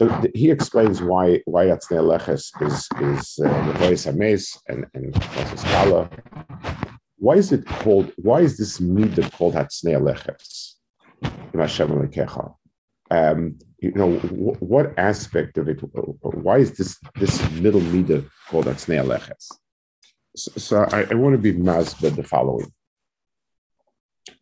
So 0.00 0.08
th- 0.22 0.32
he 0.34 0.50
explains 0.50 1.02
why 1.02 1.42
why 1.44 1.66
Atznei 1.66 2.00
Leches 2.00 2.44
is 2.66 2.88
is 3.02 3.38
uh, 3.44 3.66
the 3.66 3.74
voice 3.84 4.06
Ames 4.06 4.58
and 4.66 4.86
and 4.94 5.12
Skala. 5.62 6.08
Why 7.18 7.34
is 7.34 7.52
it 7.52 7.66
called? 7.66 8.10
Why 8.16 8.40
is 8.40 8.56
this 8.56 8.80
midah 8.80 9.30
called 9.32 9.56
Atznei 9.56 10.00
Leches? 10.00 10.76
Um, 13.10 13.58
you 13.80 13.92
know, 13.92 14.16
w- 14.20 14.56
what 14.60 14.98
aspect 14.98 15.58
of 15.58 15.68
it? 15.68 15.80
Why 16.46 16.56
is 16.64 16.78
this 16.78 16.96
this 17.16 17.36
middle 17.50 17.82
midah 17.82 18.24
called 18.48 18.66
atzneya 18.72 19.04
leches? 19.04 19.48
So, 20.34 20.50
so 20.56 20.88
I, 20.96 21.08
I, 21.10 21.14
want 21.14 21.34
to 21.34 21.38
be 21.38 21.52
masbed 21.52 22.16
the 22.16 22.22
following: 22.22 22.72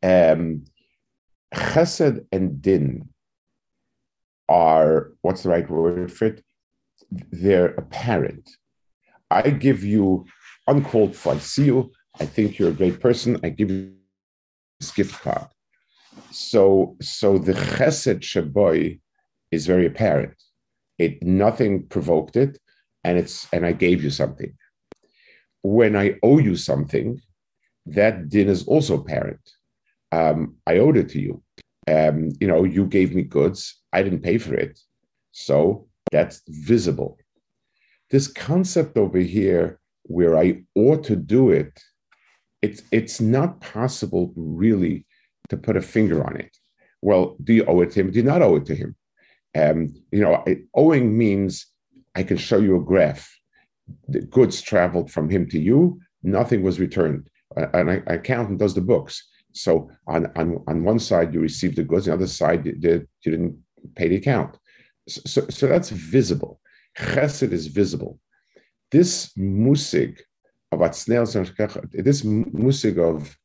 um, 0.05 0.65
Chesed 1.53 2.25
and 2.31 2.63
din 2.63 3.09
are 4.49 5.13
what's 5.23 5.43
the 5.43 5.51
right 5.51 5.69
word 5.69 6.13
for 6.13 6.27
it? 6.27 6.45
They're 7.11 7.75
apparent. 7.75 8.49
I 9.31 9.51
give 9.51 9.85
you 9.85 10.27
uncalled 10.67 11.17
for. 11.17 11.35
I 11.35 11.39
see 11.39 11.67
you. 11.67 11.93
I 12.21 12.27
think 12.27 12.59
you're 12.59 12.71
a 12.71 12.81
great 12.81 13.01
person. 13.01 13.39
I 13.43 13.51
give 13.51 13.71
you 13.71 13.95
this 14.81 14.91
gift 14.91 15.21
card. 15.23 15.49
So, 16.31 16.97
so 17.01 17.39
the 17.39 17.53
Chesed 17.53 18.21
Shaboy 18.21 19.01
is 19.51 19.67
very 19.67 19.87
apparent. 19.87 20.35
It 20.99 21.23
nothing 21.23 21.87
provoked 21.87 22.37
it, 22.37 22.59
and 23.05 23.19
it's 23.19 23.47
and 23.53 23.65
I 23.65 23.73
gave 23.73 24.03
you 24.03 24.11
something. 24.11 24.53
When 25.63 25.97
I 25.97 26.17
owe 26.23 26.39
you 26.39 26.57
something, 26.57 27.21
that 27.87 28.29
din 28.29 28.49
is 28.49 28.67
also 28.67 29.01
apparent. 29.01 29.41
Um, 30.11 30.57
I 30.67 30.79
owed 30.79 30.97
it 30.97 31.09
to 31.11 31.21
you. 31.21 31.43
Um, 31.89 32.33
you 32.41 32.47
know, 32.47 32.65
you 32.65 32.87
gave 32.87 33.15
me 33.15 33.23
goods. 33.23 33.81
I 33.93 34.03
didn't 34.03 34.27
pay 34.29 34.39
for 34.39 34.55
it, 34.55 34.79
so 35.33 35.87
that's 36.13 36.43
visible. 36.49 37.19
This 38.11 38.29
concept 38.29 38.97
over 38.97 39.19
here, 39.19 39.81
where 40.03 40.37
I 40.37 40.63
ought 40.75 41.05
to 41.05 41.17
do 41.17 41.51
it, 41.51 41.73
it's 42.63 42.83
it's 42.91 43.21
not 43.21 43.61
possible 43.61 44.33
really 44.37 45.07
to 45.49 45.57
put 45.57 45.77
a 45.77 45.83
finger 45.83 46.25
on 46.25 46.37
it. 46.37 46.57
Well, 47.01 47.37
do 47.43 47.53
you 47.55 47.65
owe 47.65 47.81
it 47.81 47.93
to 47.93 48.01
him? 48.01 48.11
Do 48.11 48.19
you 48.19 48.25
not 48.25 48.43
owe 48.43 48.57
it 48.57 48.67
to 48.67 48.75
him? 48.75 48.97
Um, 49.57 49.95
you 50.11 50.21
know, 50.21 50.45
owing 50.75 51.17
means 51.17 51.67
I 52.15 52.23
can 52.23 52.37
show 52.37 52.59
you 52.59 52.77
a 52.77 52.85
graph. 52.85 53.33
The 54.09 54.21
goods 54.21 54.61
traveled 54.61 55.11
from 55.11 55.31
him 55.31 55.49
to 55.51 55.59
you, 55.59 56.01
nothing 56.23 56.63
was 56.63 56.81
returned. 56.81 57.29
An 57.57 58.03
accountant 58.07 58.59
does 58.59 58.75
the 58.75 58.81
books. 58.81 59.27
So 59.63 59.91
on, 60.07 60.31
on, 60.37 60.63
on 60.67 60.85
one 60.85 60.99
side, 60.99 61.35
you 61.35 61.41
received 61.41 61.77
the 61.77 61.83
goods, 61.83 62.07
the 62.07 62.13
other 62.13 62.27
side, 62.27 62.65
you, 62.65 62.73
did, 62.73 63.09
you 63.25 63.33
didn't 63.33 63.59
pay 63.97 64.09
the 64.09 64.17
account. 64.17 64.57
So, 65.09 65.47
so 65.49 65.67
that's 65.67 65.91
visible. 65.91 66.61
Chesed 66.99 67.53
is 67.53 67.67
visible. 67.67 68.21
This 68.91 69.33
musig 69.37 70.21
of 70.71 70.81
this 70.81 72.23
musig 72.23 72.99
of 72.99 73.37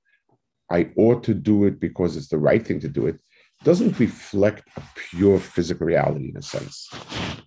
I 0.70 0.90
ought 0.98 1.24
to 1.24 1.34
do 1.34 1.66
it 1.66 1.80
because 1.80 2.18
it's 2.18 2.30
the 2.30 2.38
right 2.38 2.66
thing 2.66 2.80
to 2.82 2.88
do 2.88 3.08
it, 3.08 3.20
doesn't 3.64 4.00
reflect 4.00 4.68
a 4.78 4.82
pure 4.96 5.40
physical 5.40 5.88
reality 5.88 6.30
in 6.30 6.38
a 6.38 6.42
sense. 6.42 6.90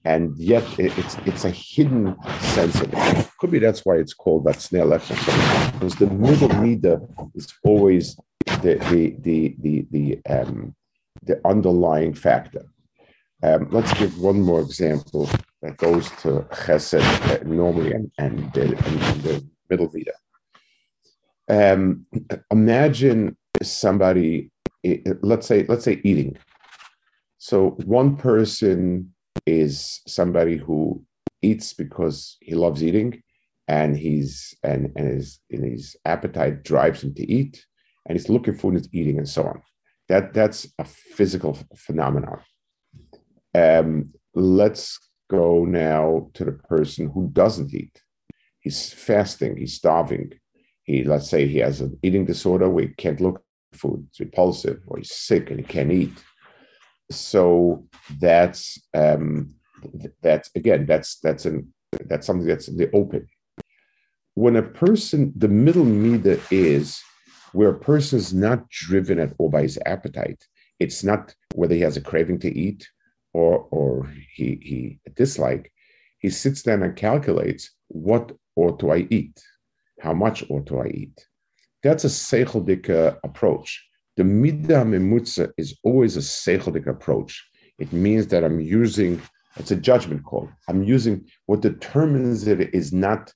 And 0.05 0.37
yet 0.37 0.65
it's 0.79 1.17
it's 1.27 1.45
a 1.45 1.51
hidden 1.51 2.17
sense 2.41 2.81
of 2.81 2.93
it. 2.93 3.29
Could 3.39 3.51
be 3.51 3.59
that's 3.59 3.85
why 3.85 3.97
it's 3.97 4.15
called 4.15 4.45
that 4.45 4.61
snail 4.61 4.89
because 4.91 5.95
the 5.97 6.07
middle 6.07 6.49
midah 6.49 7.01
is 7.35 7.53
always 7.65 8.17
the 8.63 8.75
the 8.91 9.17
the 9.21 9.57
the 9.61 9.87
the, 9.91 10.21
um, 10.29 10.75
the 11.23 11.41
underlying 11.47 12.15
factor. 12.15 12.65
Um, 13.43 13.69
let's 13.71 13.93
give 13.95 14.19
one 14.19 14.41
more 14.41 14.61
example 14.61 15.29
that 15.63 15.77
goes 15.77 16.09
to 16.23 16.47
chesed 16.51 17.03
uh, 17.31 17.45
normally 17.45 17.93
and, 17.93 18.11
and, 18.19 18.57
uh, 18.57 18.63
and, 18.63 19.23
the 19.23 19.47
middle 19.69 19.91
midah. 19.91 20.19
Um, 21.49 22.07
imagine 22.51 23.37
somebody, 23.63 24.51
let's 25.23 25.47
say, 25.47 25.65
let's 25.69 25.85
say 25.85 26.01
eating. 26.05 26.37
So 27.39 27.71
one 27.85 28.17
person 28.17 29.15
is 29.47 30.01
somebody 30.07 30.57
who 30.57 31.05
eats 31.43 31.73
because 31.73 32.37
he 32.41 32.55
loves 32.55 32.83
eating, 32.83 33.23
and 33.69 33.97
he's 33.97 34.55
and 34.63 34.93
and 34.97 35.09
his 35.09 35.41
and 35.51 35.65
his 35.65 35.97
appetite 36.05 36.63
drives 36.63 37.03
him 37.03 37.15
to 37.15 37.31
eat, 37.31 37.65
and 38.07 38.17
he's 38.17 38.29
looking 38.29 38.55
for 38.55 38.73
he's 38.73 38.89
eating 38.93 39.19
and 39.19 39.29
so 39.29 39.45
on. 39.45 39.63
That 40.09 40.33
that's 40.33 40.69
a 40.79 40.85
physical 40.85 41.59
phenomenon. 41.77 42.41
Um, 43.55 44.13
let's 44.35 44.99
go 45.31 45.65
now 45.65 46.31
to 46.35 46.45
the 46.45 46.53
person 46.53 47.11
who 47.11 47.31
doesn't 47.33 47.75
eat. 47.75 48.03
He's 48.61 48.93
fasting. 48.93 49.57
He's 49.57 49.75
starving. 49.75 50.33
He 50.85 51.05
let's 51.05 51.29
say 51.29 51.47
he 51.47 51.59
has 51.59 51.81
an 51.81 51.99
eating 52.03 52.25
disorder 52.25 52.69
where 52.69 52.87
he 52.87 52.95
can't 52.95 53.21
look 53.21 53.43
food. 53.77 54.07
It's 54.11 54.21
repulsive, 54.21 54.83
or 54.87 54.99
he's 54.99 55.15
sick 55.15 55.51
and 55.51 55.61
he 55.61 55.65
can't 55.65 55.93
eat. 55.93 56.23
So 57.11 57.87
that's 58.19 58.81
um, 58.95 59.55
that's 60.23 60.51
again 60.55 60.87
that's 60.87 61.19
that's 61.21 61.45
an 61.47 61.73
that's 62.07 62.27
something 62.27 62.47
that's 62.47 62.69
in 62.69 62.77
the 62.77 62.91
open. 62.93 63.29
When 64.35 64.57
a 64.57 64.63
person, 64.63 65.33
the 65.37 65.49
middle 65.49 65.85
meter 65.85 66.39
is 66.51 67.01
where 67.53 67.71
a 67.71 67.79
person 67.79 68.19
is 68.19 68.35
not 68.35 68.69
driven 68.69 69.19
at 69.19 69.33
all 69.39 69.49
by 69.49 69.63
his 69.63 69.79
appetite. 69.87 70.45
It's 70.79 71.03
not 71.03 71.35
whether 71.55 71.75
he 71.75 71.81
has 71.81 71.97
a 71.97 72.03
craving 72.03 72.41
to 72.41 72.55
eat 72.55 72.87
or 73.33 73.67
or 73.71 74.13
he 74.35 74.59
he 74.63 75.01
dislike. 75.15 75.73
He 76.19 76.31
sits 76.31 76.63
down 76.63 76.83
and 76.83 76.97
calculates 76.97 77.71
what 77.89 78.33
ought 78.57 78.79
to 78.81 78.91
I 78.91 79.07
eat, 79.11 79.41
how 80.01 80.13
much 80.13 80.45
ought 80.51 80.67
to 80.67 80.81
I 80.81 80.89
eat. 80.89 81.27
That's 81.87 82.05
a 82.05 82.09
seicheldik 82.09 82.89
approach. 83.23 83.81
The 84.17 84.25
midah 84.25 84.85
memutza 84.85 85.53
is 85.57 85.79
always 85.85 86.17
a 86.17 86.21
seicheldik 86.21 86.89
approach. 86.89 87.49
It 87.79 87.93
means 87.93 88.27
that 88.29 88.43
I'm 88.43 88.59
using 88.59 89.23
it's 89.57 89.71
a 89.71 89.77
judgment 89.77 90.25
call. 90.25 90.51
I'm 90.69 90.83
using 90.83 91.27
what 91.47 91.61
determines 91.61 92.47
it 92.49 92.75
is 92.75 92.93
not 92.93 93.33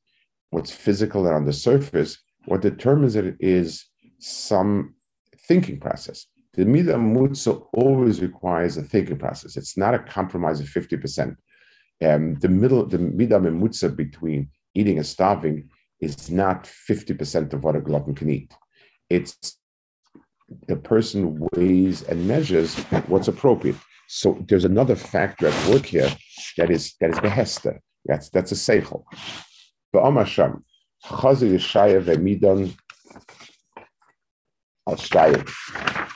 what's 0.51 0.73
physical 0.73 1.27
and 1.27 1.35
on 1.37 1.45
the 1.45 1.53
surface. 1.53 2.19
What 2.47 2.61
determines 2.61 3.15
it 3.15 3.37
is 3.39 3.87
some 4.19 4.95
thinking 5.47 5.79
process. 5.79 6.27
The 6.55 6.65
Mida 6.65 6.95
Mutza 6.95 7.65
always 7.73 8.21
requires 8.21 8.77
a 8.77 8.83
thinking 8.83 9.17
process. 9.17 9.57
It's 9.57 9.77
not 9.77 9.95
a 9.95 10.01
compromise 10.01 10.59
of 10.61 10.67
50%. 10.67 11.37
Um, 12.05 12.35
the 12.41 12.49
middle, 12.49 12.85
the 12.85 12.99
Mida 12.99 13.39
Mutza 13.39 13.95
between 13.95 14.51
eating 14.75 14.97
and 14.99 15.07
starving 15.07 15.71
is 16.01 16.31
not 16.31 16.65
50% 16.89 17.53
of 17.53 17.65
what 17.65 17.77
a 17.77 17.81
glutton 17.81 18.15
can 18.15 18.31
eat. 18.31 18.53
It's 19.09 19.57
the 20.67 20.77
person 20.77 21.47
weighs 21.53 22.03
and 22.03 22.27
measures 22.27 22.77
what's 23.07 23.29
appropriate. 23.29 23.77
So 24.09 24.45
there's 24.49 24.65
another 24.65 24.97
factor 24.97 25.47
at 25.49 25.69
work 25.69 25.87
here 25.87 26.11
that 26.57 26.71
is 26.71 26.95
that 27.01 27.11
is 27.11 27.19
behester. 27.19 27.79
That's 28.05 28.29
that's 28.31 28.51
a 28.51 28.57
seichel. 28.57 29.05
Ba'amasham 29.95 30.63
chazer 31.05 31.51
yeshaya 31.55 32.03
ve'midon 32.03 32.75
al 34.89 34.97
shtayim 34.97 35.47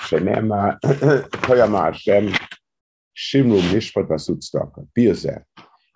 shenema 0.09 0.81
koyama 0.81 1.93
Hashem 1.93 2.35
shimru 3.17 3.61
mishpat 3.71 4.09
vasut 4.09 4.43
staka 4.43 4.87
biyazeh 4.99 5.43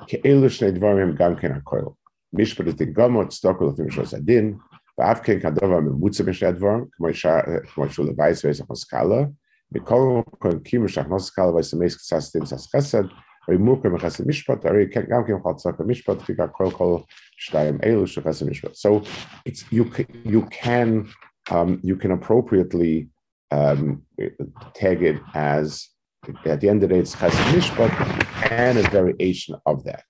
ke'elu 0.06 0.48
shnei 0.48 0.78
dvarim 0.78 1.16
gam 1.18 1.36
ken 1.36 1.60
hakoil 1.60 1.96
Mishpatit 2.36 2.92
Gomot, 2.92 3.30
Stokul 3.30 3.70
of 3.70 3.76
Mishos 3.76 4.14
Adin, 4.14 4.60
Vavkin 4.98 5.40
Kadova 5.40 5.82
Mimutsa 5.82 6.22
Mishadvar, 6.26 6.88
Kmoishul 7.00 8.16
Vice 8.16 8.42
Vesa 8.42 8.66
Moskala, 8.66 9.32
Mikol 9.74 10.64
Kim 10.64 10.86
Shachnos 10.86 11.30
Skala 11.30 11.54
Vesa 11.54 11.74
Mesk 11.74 12.00
Sastim 12.00 12.46
Sas 12.46 12.68
Chesed, 12.68 13.10
Rimukim 13.48 13.98
Chesed 13.98 14.26
Mishpat, 14.26 14.64
Ari 14.66 14.86
Gam 14.86 15.24
Kim 15.24 15.38
Chatzaka 15.38 15.80
Mishpat, 15.80 16.52
Kol 16.52 17.06
Shtayim 17.40 17.80
Mishpat. 17.80 18.76
So 18.76 19.02
it's, 19.46 19.64
you, 19.70 19.90
you 20.24 20.42
can, 20.50 21.08
um, 21.50 21.80
you 21.82 21.96
can 21.96 22.10
appropriately 22.10 23.08
um, 23.50 24.02
tag 24.74 25.02
it 25.02 25.20
as, 25.34 25.88
at 26.44 26.60
the 26.60 26.68
end 26.68 26.82
of 26.82 26.90
the 26.90 26.94
day, 26.96 27.00
it's 27.00 27.14
Chesed 27.14 27.30
Mishpat 27.52 28.50
and 28.50 28.78
a 28.78 28.82
variation 28.90 29.56
of 29.64 29.84
that. 29.84 30.02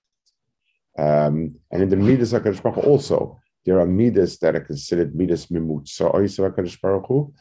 Um, 0.99 1.35
and 1.71 1.81
in 1.83 1.89
the 1.89 1.95
midas 1.95 2.33
Hakadosh 2.33 2.61
Baruch 2.61 2.83
Hu 2.83 2.89
also 2.91 3.39
there 3.65 3.79
are 3.79 3.85
midas 3.85 4.39
that 4.39 4.55
are 4.55 4.65
considered 4.71 5.15
midas 5.15 5.49
Hakadosh 6.43 6.81
Baruch 6.81 7.05
Hu, 7.07 7.33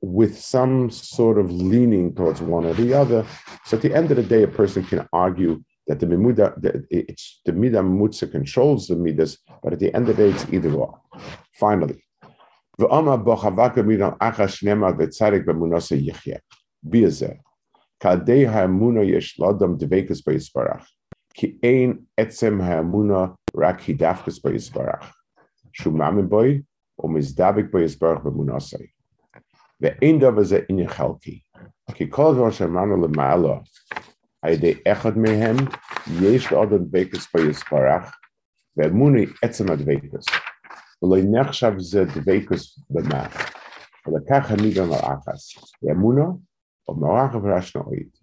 with 0.00 0.38
some 0.38 0.90
sort 0.90 1.38
of 1.38 1.50
leaning 1.50 2.14
towards 2.14 2.40
one 2.40 2.64
or 2.64 2.74
the 2.74 2.92
other. 2.92 3.24
So 3.66 3.76
at 3.76 3.82
the 3.82 3.94
end 3.94 4.10
of 4.10 4.16
the 4.16 4.22
day, 4.22 4.42
a 4.42 4.48
person 4.48 4.84
can 4.84 5.08
argue 5.12 5.62
that 5.86 6.00
the 6.00 6.06
mimuda, 6.06 6.60
that 6.62 6.86
it's 6.90 7.40
the 7.44 7.52
mida 7.52 7.78
mutza 7.78 8.30
controls 8.30 8.88
the 8.88 8.96
midas, 8.96 9.38
but 9.62 9.72
at 9.72 9.78
the 9.78 9.94
end 9.94 10.08
of 10.08 10.16
the 10.16 10.24
day, 10.24 10.30
it's 10.34 10.46
either 10.52 10.70
or. 10.70 11.00
Finally, 11.54 12.04
v'ama 12.78 13.16
bochavaka 13.22 13.82
midan 21.41 22.07
achash 22.17 22.41
nema 22.41 22.63
v'tzadik 22.63 22.63
b'munasa 22.63 22.63
yichya. 22.63 22.63
Biazer. 22.63 22.63
Kadei 22.63 22.67
ha'amuna 22.67 22.67
yesh 22.67 22.67
ladam 22.67 22.67
devekas 22.67 22.67
b'yisbarach. 22.67 22.67
Ki 22.67 22.67
ein 22.67 22.67
etzem 22.67 22.67
ha'amuna 22.67 23.35
rak 23.55 23.81
hidafkas 23.81 24.39
b'yisbarach. 24.39 25.11
Shumamin 25.71 26.29
boy, 26.29 26.63
o 26.97 27.07
mizdabik 27.07 27.71
b'yisbarach 27.71 28.23
b'munasai. 28.23 28.87
ואין 29.81 30.19
דבר 30.19 30.43
זה 30.43 30.59
עניין 30.69 30.87
חלקי. 30.87 31.41
כי 31.93 32.09
כל 32.09 32.33
דבר 32.35 32.51
שאמרנו 32.51 33.07
למעלה, 33.07 33.59
על 34.41 34.53
ידי 34.53 34.73
אחד 34.87 35.17
מהם, 35.17 35.55
יש 36.21 36.51
לאדם 36.51 36.77
דבקס 36.77 37.27
ביספרח, 37.35 38.19
ואמוני 38.77 39.25
עצם 39.43 39.71
הדבקס. 39.71 40.25
ולא 41.03 41.17
נחשב 41.31 41.71
זה 41.77 42.03
דבקס 42.05 42.79
במח. 42.89 43.51
ולקח 44.07 44.51
אני 44.51 44.73
גם 44.73 44.93
על 44.93 44.99
אחס. 44.99 45.49
ואמונו, 45.83 46.39
או 46.87 46.95
מרח 46.95 47.35
ורשנאית. 47.35 48.17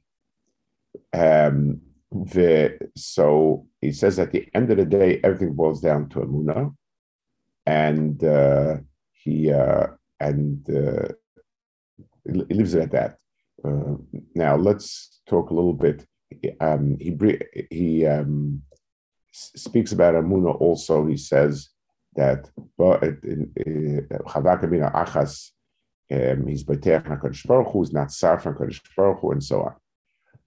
Um, 2.12 2.80
so 2.96 3.68
he 3.82 3.92
says 3.92 4.18
at 4.20 4.32
the 4.32 4.48
end 4.54 4.72
of 4.72 4.78
the 4.78 4.86
day, 4.86 5.20
everything 5.24 5.54
boils 5.54 5.82
down 5.82 6.10
to 6.10 6.20
Amuna, 6.20 6.74
and 7.66 8.24
uh, 8.24 8.78
he 9.12 9.52
uh, 9.52 9.88
and 10.20 10.68
uh, 10.70 11.10
it 12.26 12.52
leaves 12.52 12.74
it 12.74 12.82
at 12.82 12.92
that. 12.92 13.18
Uh, 13.64 13.96
now 14.36 14.56
let's 14.56 15.22
talk 15.28 15.50
a 15.50 15.54
little 15.54 15.74
bit. 15.74 16.06
Um, 16.60 16.98
he 17.00 17.16
he 17.70 18.06
um, 18.06 18.64
speaks 19.32 19.92
about 19.92 20.16
Amuna 20.16 20.60
also. 20.60 21.06
He 21.06 21.18
says 21.18 21.70
that 22.16 22.50
Achas, 24.94 25.52
um, 26.12 26.48
he's 26.48 26.64
Bateach 26.64 27.46
Baruch 27.46 27.72
Hu, 27.72 27.86
not 27.92 28.12
Sar 28.12 28.40
from 28.40 28.56
Baruch 28.96 29.20
Hu, 29.20 29.32
and 29.32 29.44
so 29.44 29.62
on. 29.62 29.76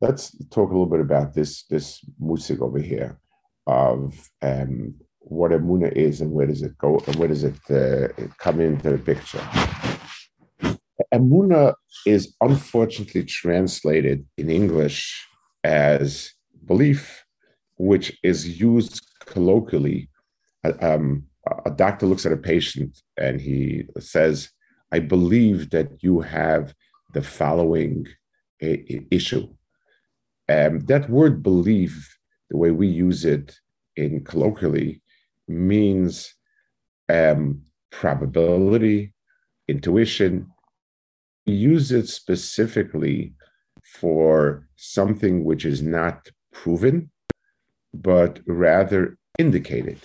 Let's 0.03 0.37
talk 0.49 0.71
a 0.71 0.73
little 0.73 0.87
bit 0.87 0.99
about 0.99 1.33
this 1.33 1.63
this 1.71 2.05
musik 2.19 2.61
over 2.61 2.81
here 2.81 3.21
of 3.69 4.29
um, 4.43 4.97
what 5.21 5.53
Amuna 5.53 5.93
is 5.93 6.21
and 6.21 6.33
where 6.33 6.49
does 6.49 6.63
it 6.63 6.77
go 6.77 7.01
and 7.07 7.15
where 7.15 7.29
does 7.29 7.45
it 7.45 7.61
uh, 7.71 8.09
come 8.37 8.61
into 8.61 8.91
the 8.91 8.99
picture. 8.99 9.45
Amuna 11.15 11.75
is 12.05 12.35
unfortunately 12.41 13.23
translated 13.23 14.27
in 14.37 14.51
English 14.51 15.25
as 15.63 16.33
belief, 16.67 17.25
which 17.77 18.19
is 18.25 18.61
used 18.61 19.07
colloquially. 19.25 20.09
Um, 20.81 21.27
a 21.65 21.71
doctor 21.71 22.07
looks 22.07 22.27
at 22.27 22.33
a 22.33 22.37
patient 22.53 23.01
and 23.17 23.41
he 23.41 23.85
says, 24.01 24.51
I 24.91 24.99
believe 24.99 25.71
that 25.71 26.03
you 26.03 26.23
have 26.23 26.75
the 27.15 27.23
following 27.23 28.07
issue. 28.61 29.47
Um, 30.53 30.81
that 30.81 31.09
word 31.09 31.43
belief, 31.43 31.95
the 32.51 32.59
way 32.59 32.71
we 32.73 32.89
use 32.89 33.25
it 33.25 33.47
in 33.97 34.23
colloquially, 34.25 35.01
means 35.49 36.35
um, 37.09 37.63
probability, 37.91 39.15
intuition, 39.69 40.33
We 41.47 41.55
use 41.55 41.91
it 41.91 42.09
specifically 42.09 43.35
for 44.01 44.69
something 44.77 45.45
which 45.45 45.65
is 45.65 45.83
not 45.83 46.29
proven, 46.53 47.11
but 47.93 48.41
rather 48.47 49.17
indicated. 49.39 49.99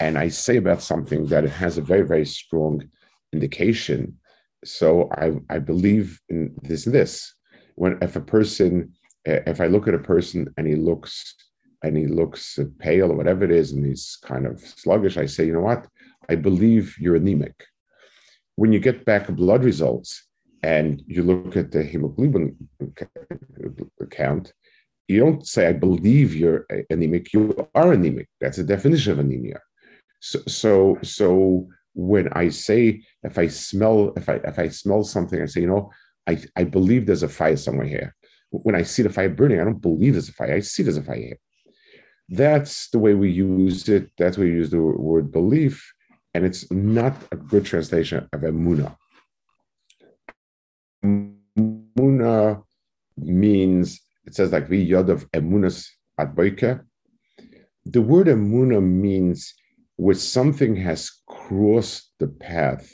And 0.00 0.18
I 0.18 0.28
say 0.28 0.56
about 0.56 0.82
something 0.82 1.26
that 1.26 1.44
it 1.44 1.50
has 1.50 1.78
a 1.78 1.82
very, 1.82 2.06
very 2.06 2.26
strong 2.26 2.88
indication. 3.32 4.18
So 4.64 5.08
I, 5.12 5.26
I 5.48 5.58
believe 5.58 6.20
in 6.28 6.54
this 6.62 6.84
this. 6.84 7.32
When 7.76 7.98
if 8.02 8.16
a 8.16 8.20
person, 8.20 8.92
Uh, 9.26 9.40
if 9.46 9.60
I 9.60 9.66
look 9.66 9.88
at 9.88 9.94
a 9.94 9.98
person 9.98 10.52
and 10.56 10.66
he 10.66 10.76
looks 10.76 11.34
and 11.82 11.96
he 11.96 12.06
looks 12.06 12.58
pale 12.78 13.10
or 13.12 13.16
whatever 13.16 13.44
it 13.44 13.50
is, 13.50 13.72
and 13.72 13.84
he's 13.84 14.18
kind 14.22 14.46
of 14.46 14.60
sluggish, 14.60 15.16
I 15.16 15.26
say, 15.26 15.46
you 15.46 15.52
know 15.52 15.60
what? 15.60 15.86
I 16.28 16.34
believe 16.36 16.96
you're 16.98 17.16
anemic. 17.16 17.56
when 18.56 18.72
you 18.72 18.80
get 18.80 19.04
back 19.04 19.28
blood 19.28 19.62
results 19.64 20.26
and 20.62 21.02
you 21.06 21.22
look 21.22 21.56
at 21.56 21.70
the 21.70 21.82
hemoglobin 21.82 22.56
count, 24.10 24.52
you 25.08 25.20
don't 25.20 25.46
say, 25.46 25.68
I 25.68 25.72
believe 25.72 26.34
you're 26.34 26.66
uh, 26.72 26.82
anemic, 26.90 27.32
you 27.32 27.68
are 27.74 27.92
anemic. 27.92 28.28
That's 28.40 28.56
the 28.56 28.64
definition 28.64 29.12
of 29.12 29.18
anemia. 29.20 29.60
So, 30.20 30.40
so, 30.48 30.98
so 31.02 31.68
when 31.94 32.28
I 32.32 32.48
say, 32.48 33.02
if 33.22 33.38
I 33.38 33.46
smell, 33.46 34.12
if 34.16 34.28
I 34.28 34.36
if 34.36 34.58
I 34.58 34.68
smell 34.68 35.04
something, 35.04 35.40
I 35.40 35.46
say, 35.46 35.60
you 35.60 35.68
know, 35.68 35.90
I, 36.26 36.42
I 36.56 36.64
believe 36.64 37.06
there's 37.06 37.22
a 37.22 37.28
fire 37.28 37.56
somewhere 37.56 37.86
here. 37.86 38.16
When 38.50 38.74
I 38.74 38.82
see 38.82 39.02
the 39.02 39.10
fire 39.10 39.28
burning, 39.28 39.60
I 39.60 39.64
don't 39.64 39.80
believe 39.80 40.14
there's 40.14 40.28
a 40.28 40.32
fire. 40.32 40.54
I 40.54 40.60
see 40.60 40.82
there's 40.82 40.96
a 40.96 41.02
fire. 41.02 41.36
That's 42.28 42.88
the 42.90 42.98
way 42.98 43.14
we 43.14 43.30
use 43.30 43.88
it. 43.88 44.10
That's 44.18 44.36
why 44.36 44.44
we 44.44 44.50
use 44.50 44.70
the 44.70 44.80
word 44.80 45.30
belief, 45.30 45.92
and 46.34 46.44
it's 46.44 46.70
not 46.70 47.14
a 47.32 47.36
good 47.36 47.64
translation 47.64 48.28
of 48.32 48.40
emuna. 48.40 48.96
Emuna 51.04 52.62
means 53.16 54.00
it 54.24 54.34
says 54.34 54.52
like 54.52 54.68
the 54.68 54.78
yod 54.78 55.08
of 55.08 55.30
emunas 55.30 55.88
adboike. 56.18 56.84
The 57.84 58.02
word 58.02 58.26
emuna 58.26 58.82
means 58.82 59.54
where 59.96 60.14
something 60.14 60.76
has 60.76 61.10
crossed 61.26 62.12
the 62.18 62.28
path 62.28 62.90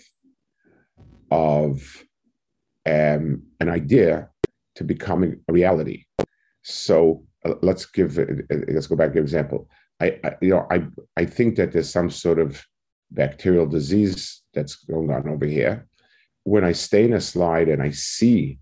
of 1.31 1.81
um, 2.85 3.43
an 3.59 3.69
idea 3.69 4.29
to 4.77 4.85
becoming 4.85 5.41
a 5.49 5.53
reality. 5.53 6.05
So 6.63 7.25
uh, 7.45 7.55
let's 7.63 7.87
give 7.87 8.19
uh, 8.19 8.25
let's 8.69 8.87
go 8.87 8.97
back 8.97 9.13
to 9.13 9.19
an 9.19 9.25
example. 9.25 9.69
I, 10.01 10.19
I, 10.25 10.37
you 10.41 10.51
know 10.51 10.67
I 10.71 10.87
I 11.17 11.25
think 11.25 11.57
that 11.57 11.73
there's 11.73 11.91
some 11.91 12.11
sort 12.11 12.39
of 12.39 12.65
bacterial 13.11 13.67
disease 13.67 14.43
that's 14.55 14.77
going 14.77 15.11
on 15.11 15.29
over 15.29 15.47
here. 15.47 15.87
When 16.45 16.65
I 16.65 16.73
stay 16.73 17.05
in 17.05 17.13
a 17.13 17.21
slide 17.21 17.69
and 17.69 17.83
I 17.83 17.91
see 17.91 18.59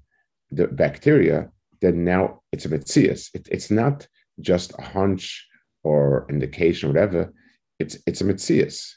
the 0.51 0.67
bacteria, 0.67 1.51
then 1.81 2.05
now 2.05 2.43
it's 2.53 2.67
a 2.67 2.69
metzias. 2.69 3.31
It, 3.35 3.49
it's 3.51 3.71
not 3.71 4.07
just 4.41 4.73
a 4.79 4.83
hunch 4.83 5.47
or 5.83 6.27
indication 6.29 6.89
or 6.89 6.93
whatever. 6.93 7.33
It's 7.79 7.97
it's 8.07 8.21
a 8.21 8.25
metzias. 8.25 8.93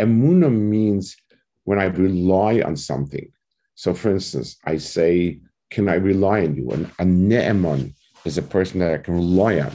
Emuna 0.00 0.50
means 0.50 1.16
when 1.64 1.78
I 1.78 1.84
rely 1.84 2.60
on 2.60 2.76
something. 2.76 3.30
So, 3.74 3.94
for 3.94 4.10
instance, 4.10 4.56
I 4.64 4.76
say, 4.76 5.40
"Can 5.72 5.88
I 5.88 5.94
rely 6.12 6.38
on 6.46 6.52
you?" 6.58 6.66
And 6.74 6.84
a 6.98 7.04
ne'eman 7.04 7.82
is 8.28 8.36
a 8.38 8.50
person 8.54 8.76
that 8.80 8.92
I 8.94 8.98
can 9.04 9.14
rely 9.14 9.54
on. 9.66 9.72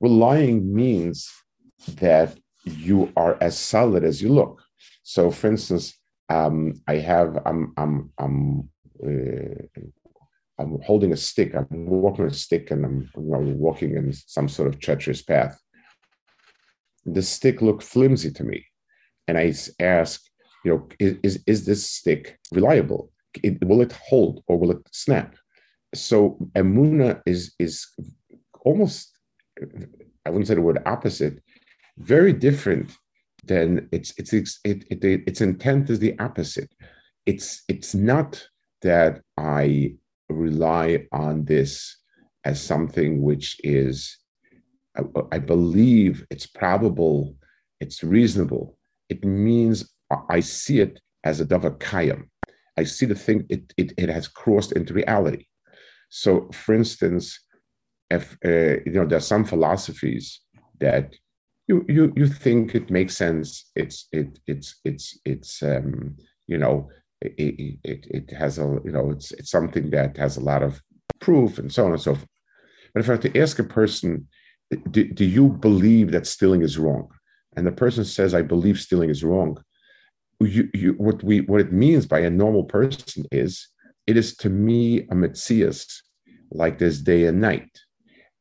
Relying 0.00 0.58
means 0.82 1.16
that 2.04 2.28
you 2.64 3.12
are 3.22 3.34
as 3.40 3.54
solid 3.58 4.02
as 4.04 4.22
you 4.22 4.30
look. 4.40 4.62
So, 5.02 5.30
for 5.30 5.48
instance, 5.48 5.84
um, 6.28 6.56
I 6.86 6.96
have 7.10 7.30
I'm 7.44 7.60
I'm 7.82 7.94
I'm 8.18 8.36
uh, 9.06 9.80
I'm 10.58 10.72
holding 10.88 11.12
a 11.12 11.16
stick. 11.16 11.54
I'm 11.54 11.86
walking 11.86 12.26
a 12.26 12.32
stick, 12.32 12.70
and 12.70 12.84
I'm 12.86 12.98
you 13.16 13.30
know, 13.32 13.40
walking 13.66 13.96
in 13.96 14.12
some 14.12 14.48
sort 14.48 14.68
of 14.68 14.80
treacherous 14.80 15.22
path. 15.22 15.58
The 17.04 17.22
stick 17.22 17.62
looked 17.62 17.82
flimsy 17.82 18.30
to 18.32 18.44
me, 18.44 18.58
and 19.26 19.36
I 19.36 19.52
ask, 19.80 20.22
you 20.64 20.70
know, 20.70 20.88
is, 21.00 21.42
is 21.46 21.66
this 21.66 21.90
stick 21.90 22.38
reliable? 22.52 23.10
It, 23.42 23.64
will 23.64 23.80
it 23.80 23.92
hold 23.92 24.42
or 24.46 24.58
will 24.58 24.72
it 24.72 24.82
snap? 24.90 25.36
so 25.94 26.38
emuna 26.54 27.20
is 27.26 27.54
is 27.58 27.86
almost 28.62 29.18
I 30.24 30.30
wouldn't 30.30 30.46
say 30.46 30.54
the 30.54 30.62
word 30.62 30.82
opposite, 30.86 31.42
very 31.98 32.32
different 32.32 32.92
than 33.44 33.88
its 33.92 34.12
its 34.16 34.32
it, 34.32 34.84
it, 34.90 35.04
its 35.26 35.40
intent 35.40 35.90
is 35.90 35.98
the 35.98 36.18
opposite. 36.18 36.72
It's 37.26 37.62
it's 37.68 37.94
not 37.94 38.46
that 38.82 39.20
I 39.36 39.96
rely 40.28 41.06
on 41.12 41.44
this 41.44 41.96
as 42.44 42.60
something 42.60 43.22
which 43.22 43.60
is 43.62 44.16
I, 44.96 45.02
I 45.32 45.38
believe 45.38 46.24
it's 46.30 46.46
probable, 46.46 47.36
it's 47.80 48.02
reasonable. 48.02 48.78
It 49.08 49.24
means 49.24 49.90
I 50.28 50.40
see 50.40 50.80
it 50.80 51.00
as 51.24 51.40
a 51.40 51.46
davar 51.46 51.78
kayam. 51.78 52.28
I 52.76 52.84
see 52.84 53.06
the 53.06 53.14
thing, 53.14 53.46
it, 53.48 53.72
it, 53.76 53.92
it 53.98 54.08
has 54.08 54.28
crossed 54.28 54.72
into 54.72 54.94
reality. 54.94 55.46
So, 56.08 56.48
for 56.52 56.74
instance, 56.74 57.38
if 58.10 58.36
uh, 58.44 58.82
you 58.84 58.92
know, 58.92 59.06
there 59.06 59.18
are 59.18 59.20
some 59.20 59.44
philosophies 59.44 60.40
that 60.80 61.14
you 61.68 61.84
you 61.88 62.12
you 62.16 62.26
think 62.26 62.74
it 62.74 62.90
makes 62.90 63.16
sense. 63.16 63.70
It's 63.74 64.08
it 64.12 64.38
it's 64.46 64.80
it's 64.84 65.18
it's 65.24 65.62
um, 65.62 66.16
you 66.46 66.58
know 66.58 66.90
it, 67.20 67.78
it 67.84 68.06
it 68.10 68.30
has 68.32 68.58
a 68.58 68.78
you 68.84 68.92
know 68.92 69.10
it's 69.10 69.32
it's 69.32 69.50
something 69.50 69.90
that 69.90 70.16
has 70.16 70.36
a 70.36 70.40
lot 70.40 70.62
of 70.62 70.82
proof 71.20 71.58
and 71.58 71.72
so 71.72 71.86
on 71.86 71.92
and 71.92 72.00
so 72.00 72.14
forth. 72.14 72.28
But 72.92 73.00
if 73.00 73.08
I 73.08 73.12
have 73.12 73.20
to 73.22 73.40
ask 73.40 73.58
a 73.58 73.64
person, 73.64 74.28
do, 74.90 75.04
do 75.04 75.24
you 75.24 75.48
believe 75.48 76.12
that 76.12 76.26
stealing 76.26 76.62
is 76.62 76.78
wrong? 76.78 77.08
And 77.56 77.66
the 77.66 77.72
person 77.72 78.04
says, 78.04 78.34
I 78.34 78.42
believe 78.42 78.78
stealing 78.78 79.10
is 79.10 79.24
wrong. 79.24 79.62
You, 80.44 80.68
you, 80.74 80.92
what 80.94 81.22
we 81.22 81.40
what 81.42 81.60
it 81.60 81.72
means 81.72 82.06
by 82.06 82.20
a 82.20 82.30
normal 82.30 82.64
person 82.64 83.24
is 83.30 83.68
it 84.06 84.16
is 84.16 84.36
to 84.38 84.48
me 84.48 85.00
a 85.00 85.14
metzias 85.14 86.02
like 86.50 86.78
this 86.78 86.98
day 86.98 87.26
and 87.26 87.40
night. 87.40 87.70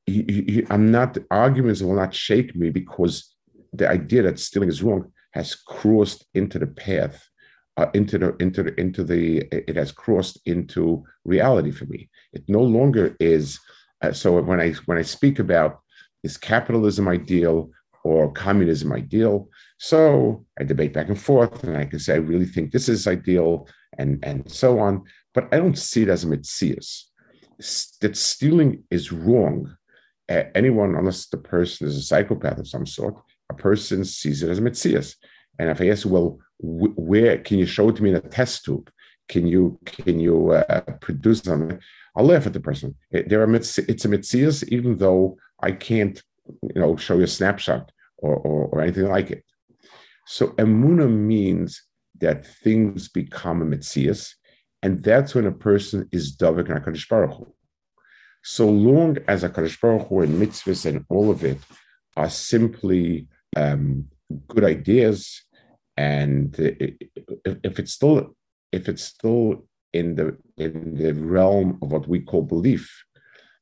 You, 0.07 0.65
I'm 0.69 0.91
not, 0.91 1.17
arguments 1.29 1.81
will 1.81 1.95
not 1.95 2.13
shake 2.13 2.55
me 2.55 2.69
because 2.69 3.33
the 3.71 3.89
idea 3.89 4.23
that 4.23 4.39
stealing 4.39 4.69
is 4.69 4.83
wrong 4.83 5.11
has 5.33 5.55
crossed 5.55 6.25
into 6.33 6.59
the 6.59 6.67
path, 6.67 7.25
uh, 7.77 7.87
into 7.93 8.17
the, 8.17 8.35
into 8.39 8.63
the, 8.63 8.79
into 8.79 9.03
the, 9.03 9.37
it 9.51 9.75
has 9.75 9.91
crossed 9.91 10.39
into 10.45 11.03
reality 11.23 11.71
for 11.71 11.85
me. 11.85 12.09
It 12.33 12.43
no 12.47 12.61
longer 12.61 13.15
is. 13.19 13.59
Uh, 14.01 14.11
so 14.11 14.41
when 14.41 14.59
I, 14.59 14.71
when 14.87 14.97
I 14.97 15.03
speak 15.03 15.39
about 15.39 15.79
is 16.23 16.37
capitalism 16.37 17.07
ideal 17.07 17.69
or 18.03 18.31
communism 18.31 18.91
ideal? 18.91 19.47
So 19.83 20.45
I 20.59 20.63
debate 20.63 20.93
back 20.93 21.07
and 21.07 21.19
forth, 21.19 21.63
and 21.63 21.75
I 21.75 21.85
can 21.85 21.97
say 21.97 22.13
I 22.13 22.17
really 22.17 22.45
think 22.45 22.71
this 22.71 22.87
is 22.87 23.07
ideal, 23.07 23.67
and 23.97 24.23
and 24.23 24.39
so 24.49 24.77
on. 24.77 25.03
But 25.33 25.51
I 25.51 25.57
don't 25.57 25.75
see 25.75 26.03
it 26.03 26.09
as 26.09 26.23
a 26.23 26.27
metzias. 26.27 27.05
That 28.01 28.15
stealing 28.15 28.83
is 28.91 29.11
wrong. 29.11 29.75
Uh, 30.29 30.43
anyone, 30.53 30.93
unless 30.95 31.25
the 31.29 31.37
person 31.37 31.87
is 31.87 31.97
a 31.97 32.03
psychopath 32.03 32.59
of 32.59 32.67
some 32.67 32.85
sort, 32.85 33.15
a 33.49 33.55
person 33.55 34.05
sees 34.05 34.43
it 34.43 34.51
as 34.51 34.59
a 34.59 34.61
metzias. 34.61 35.15
And 35.57 35.71
if 35.71 35.81
I 35.81 35.89
ask, 35.89 36.05
well, 36.05 36.37
wh- 36.59 36.95
where 36.95 37.39
can 37.39 37.57
you 37.57 37.65
show 37.65 37.89
it 37.89 37.95
to 37.95 38.03
me 38.03 38.11
in 38.11 38.17
a 38.17 38.21
test 38.21 38.63
tube? 38.65 38.87
Can 39.29 39.47
you 39.47 39.79
can 39.85 40.19
you 40.19 40.51
uh, 40.51 40.81
produce 41.07 41.39
something? 41.39 41.79
I'll 42.15 42.25
laugh 42.25 42.45
at 42.45 42.53
the 42.53 42.59
person. 42.59 42.93
It, 43.09 43.29
there 43.29 43.41
are 43.41 43.47
mitz- 43.47 43.89
it's 43.89 44.05
a 44.05 44.09
metzias, 44.09 44.63
even 44.67 44.99
though 44.99 45.37
I 45.59 45.71
can't, 45.71 46.21
you 46.75 46.79
know, 46.79 46.97
show 46.97 47.17
you 47.17 47.23
a 47.23 47.37
snapshot 47.39 47.91
or, 48.17 48.35
or, 48.35 48.67
or 48.67 48.81
anything 48.81 49.09
like 49.09 49.31
it. 49.31 49.43
So 50.25 50.47
emuna 50.49 51.09
means 51.09 51.81
that 52.19 52.45
things 52.45 53.09
become 53.09 53.61
a 53.61 53.65
metzias, 53.65 54.33
and 54.83 55.03
that's 55.03 55.35
when 55.35 55.45
a 55.45 55.51
person 55.51 56.07
is 56.11 56.35
Davik 56.35 56.67
HaKadosh 56.67 57.09
Baruch 57.09 57.37
Hu. 57.37 57.53
So 58.43 58.69
long 58.69 59.17
as 59.27 59.43
HaKadosh 59.43 59.79
Baruch 59.79 60.07
Hu 60.07 60.21
and 60.21 60.41
mitzvahs 60.41 60.85
and 60.85 61.05
all 61.09 61.29
of 61.29 61.43
it 61.43 61.59
are 62.17 62.29
simply 62.29 63.27
um, 63.55 64.05
good 64.47 64.63
ideas, 64.63 65.43
and 65.97 66.55
if 66.57 67.79
it's 67.79 67.93
still 67.93 68.35
if 68.71 68.87
it's 68.87 69.03
still 69.03 69.65
in 69.93 70.15
the 70.15 70.37
in 70.57 70.95
the 70.95 71.13
realm 71.13 71.77
of 71.81 71.91
what 71.91 72.07
we 72.07 72.19
call 72.19 72.41
belief, 72.41 73.03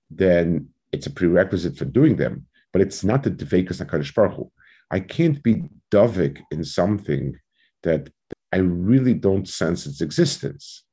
then 0.10 0.70
it's 0.92 1.08
a 1.08 1.12
prerequisite 1.12 1.78
for 1.78 1.86
doing 1.86 2.16
them. 2.18 2.46
But 2.72 2.82
it's 2.82 3.04
not 3.04 3.24
the 3.24 3.32
Dvekas 3.32 3.84
HaKadosh 3.84 4.14
Baruch 4.14 4.36
Hu. 4.36 4.52
I 4.92 5.00
can't 5.00 5.42
be 5.44 5.64
Davik 5.92 6.40
in 6.52 6.64
something 6.64 7.38
that 7.84 8.10
I 8.52 8.58
really 8.58 9.14
don't 9.14 9.48
sense 9.48 9.86
its 9.86 10.02
existence. 10.02 10.84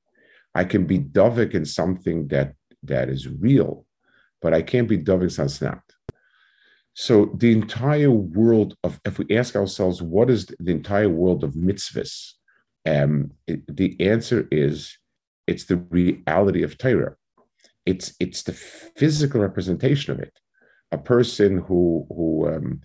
I 0.55 0.65
can 0.65 0.87
be 0.87 0.99
dovik 0.99 1.55
in 1.55 1.65
something 1.65 2.29
that 2.29 2.55
that 2.83 3.09
is 3.09 3.29
real, 3.29 3.87
but 4.41 4.55
I 4.55 4.63
can't 4.63 4.89
be 4.89 4.99
dovik 4.99 5.33
sans 5.33 5.61
not. 5.61 5.83
So 6.95 7.35
the 7.37 7.53
entire 7.53 8.11
world 8.11 8.75
of, 8.83 9.01
if 9.05 9.19
we 9.19 9.37
ask 9.37 9.55
ourselves, 9.55 10.01
what 10.01 10.31
is 10.31 10.47
the 10.59 10.73
entire 10.73 11.11
world 11.11 11.45
of 11.45 11.53
mitzvahs? 11.53 12.33
Um, 12.87 13.33
it, 13.47 13.61
the 13.77 14.01
answer 14.01 14.49
is, 14.51 14.97
it's 15.47 15.65
the 15.65 15.77
reality 15.77 16.63
of 16.63 16.79
Torah. 16.79 17.17
It's 17.85 18.15
it's 18.19 18.43
the 18.43 18.53
physical 18.53 19.41
representation 19.43 20.13
of 20.13 20.21
it. 20.21 20.33
A 20.91 20.99
person 20.99 21.59
who 21.59 22.07
who 22.09 22.49
um, 22.49 22.81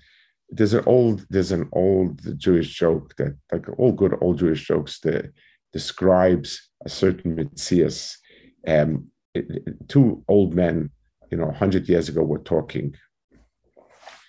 there's 0.51 0.73
an 0.73 0.83
old 0.85 1.25
there's 1.29 1.51
an 1.51 1.69
old 1.71 2.37
Jewish 2.37 2.73
joke 2.73 3.15
that 3.17 3.37
like 3.51 3.67
all 3.79 3.93
good 3.93 4.17
old 4.21 4.39
Jewish 4.39 4.67
jokes 4.67 4.99
that 4.99 5.31
describes 5.71 6.69
a 6.85 6.89
certain 6.89 7.35
Metzias. 7.35 8.17
Um, 8.67 9.07
two 9.87 10.23
old 10.27 10.53
men, 10.53 10.91
you 11.31 11.37
know, 11.37 11.45
100 11.45 11.87
years 11.87 12.09
ago 12.09 12.21
were 12.23 12.39
talking. 12.39 12.95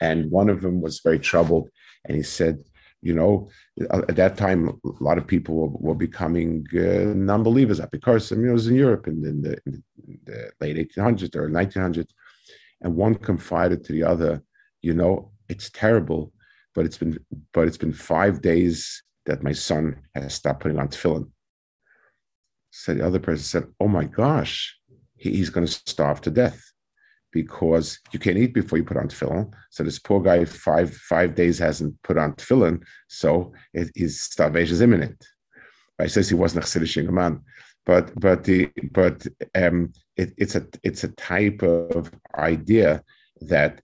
And 0.01 0.31
one 0.31 0.49
of 0.49 0.63
them 0.63 0.81
was 0.81 1.01
very 1.01 1.19
troubled. 1.19 1.69
And 2.05 2.17
he 2.17 2.23
said, 2.23 2.63
You 3.03 3.15
know, 3.15 3.51
at 3.93 4.17
that 4.17 4.37
time, 4.37 4.69
a 4.69 5.05
lot 5.05 5.19
of 5.19 5.27
people 5.27 5.55
were, 5.57 5.89
were 5.89 5.95
becoming 5.95 6.65
uh, 6.75 7.13
non-believers. 7.15 7.81
Because 7.91 8.31
I 8.31 8.37
mean, 8.37 8.51
it 8.51 8.53
was 8.53 8.69
in 8.69 8.77
Europe 8.77 9.09
in, 9.09 9.25
in, 9.25 9.43
the, 9.43 9.59
in, 9.67 9.83
the, 10.25 10.53
late 10.61 10.77
1800s 10.77 11.35
or 11.35 11.49
1900s, 11.49 12.11
and 12.81 12.95
one 12.95 13.17
confided 13.17 13.85
to 13.85 13.93
the 13.93 14.05
other, 14.05 14.43
you 14.83 14.95
know, 14.95 15.32
it's 15.53 15.71
terrible, 15.71 16.33
but 16.75 16.85
it's 16.87 16.99
been 16.99 17.19
but 17.53 17.69
it's 17.69 17.83
been 17.85 17.93
five 17.93 18.41
days 18.41 19.03
that 19.27 19.43
my 19.43 19.53
son 19.53 19.97
has 20.15 20.35
stopped 20.35 20.61
putting 20.62 20.79
on 20.79 20.88
tefillin. 20.88 21.31
So 22.71 22.95
the 22.95 23.07
other 23.07 23.21
person 23.21 23.45
said, 23.45 23.67
"Oh 23.79 23.88
my 23.88 24.05
gosh, 24.05 24.57
he, 25.17 25.29
he's 25.37 25.51
going 25.51 25.67
to 25.67 25.73
starve 25.73 26.21
to 26.23 26.31
death." 26.31 26.61
because 27.33 27.99
you 28.12 28.19
can't 28.19 28.37
eat 28.37 28.53
before 28.53 28.77
you 28.77 28.85
put 28.85 28.99
on 28.99 29.09
tefillin. 29.09 29.51
So 29.71 29.83
this 29.83 29.99
poor 29.99 30.21
guy, 30.21 30.45
five 30.45 30.95
five 30.95 31.35
days 31.35 31.59
hasn't 31.59 31.95
put 32.03 32.19
on 32.19 32.35
tefillin, 32.35 32.83
so 33.09 33.53
it, 33.73 33.91
his 33.95 34.21
starvation 34.21 34.75
is 34.75 34.83
imminent. 34.83 35.19
I 35.99 36.09
says 36.09 36.29
he 36.29 36.35
wasn't 36.35 36.65
a 36.65 36.67
Chassidish 36.67 37.11
man, 37.11 37.41
but 37.87 38.12
but 38.21 38.45
the 38.45 38.71
but 38.93 39.27
um, 39.55 39.93
it, 40.17 40.33
it's 40.37 40.55
a 40.55 40.67
it's 40.83 41.05
a 41.05 41.15
type 41.33 41.62
of 41.62 42.12
idea 42.37 43.03
that 43.41 43.81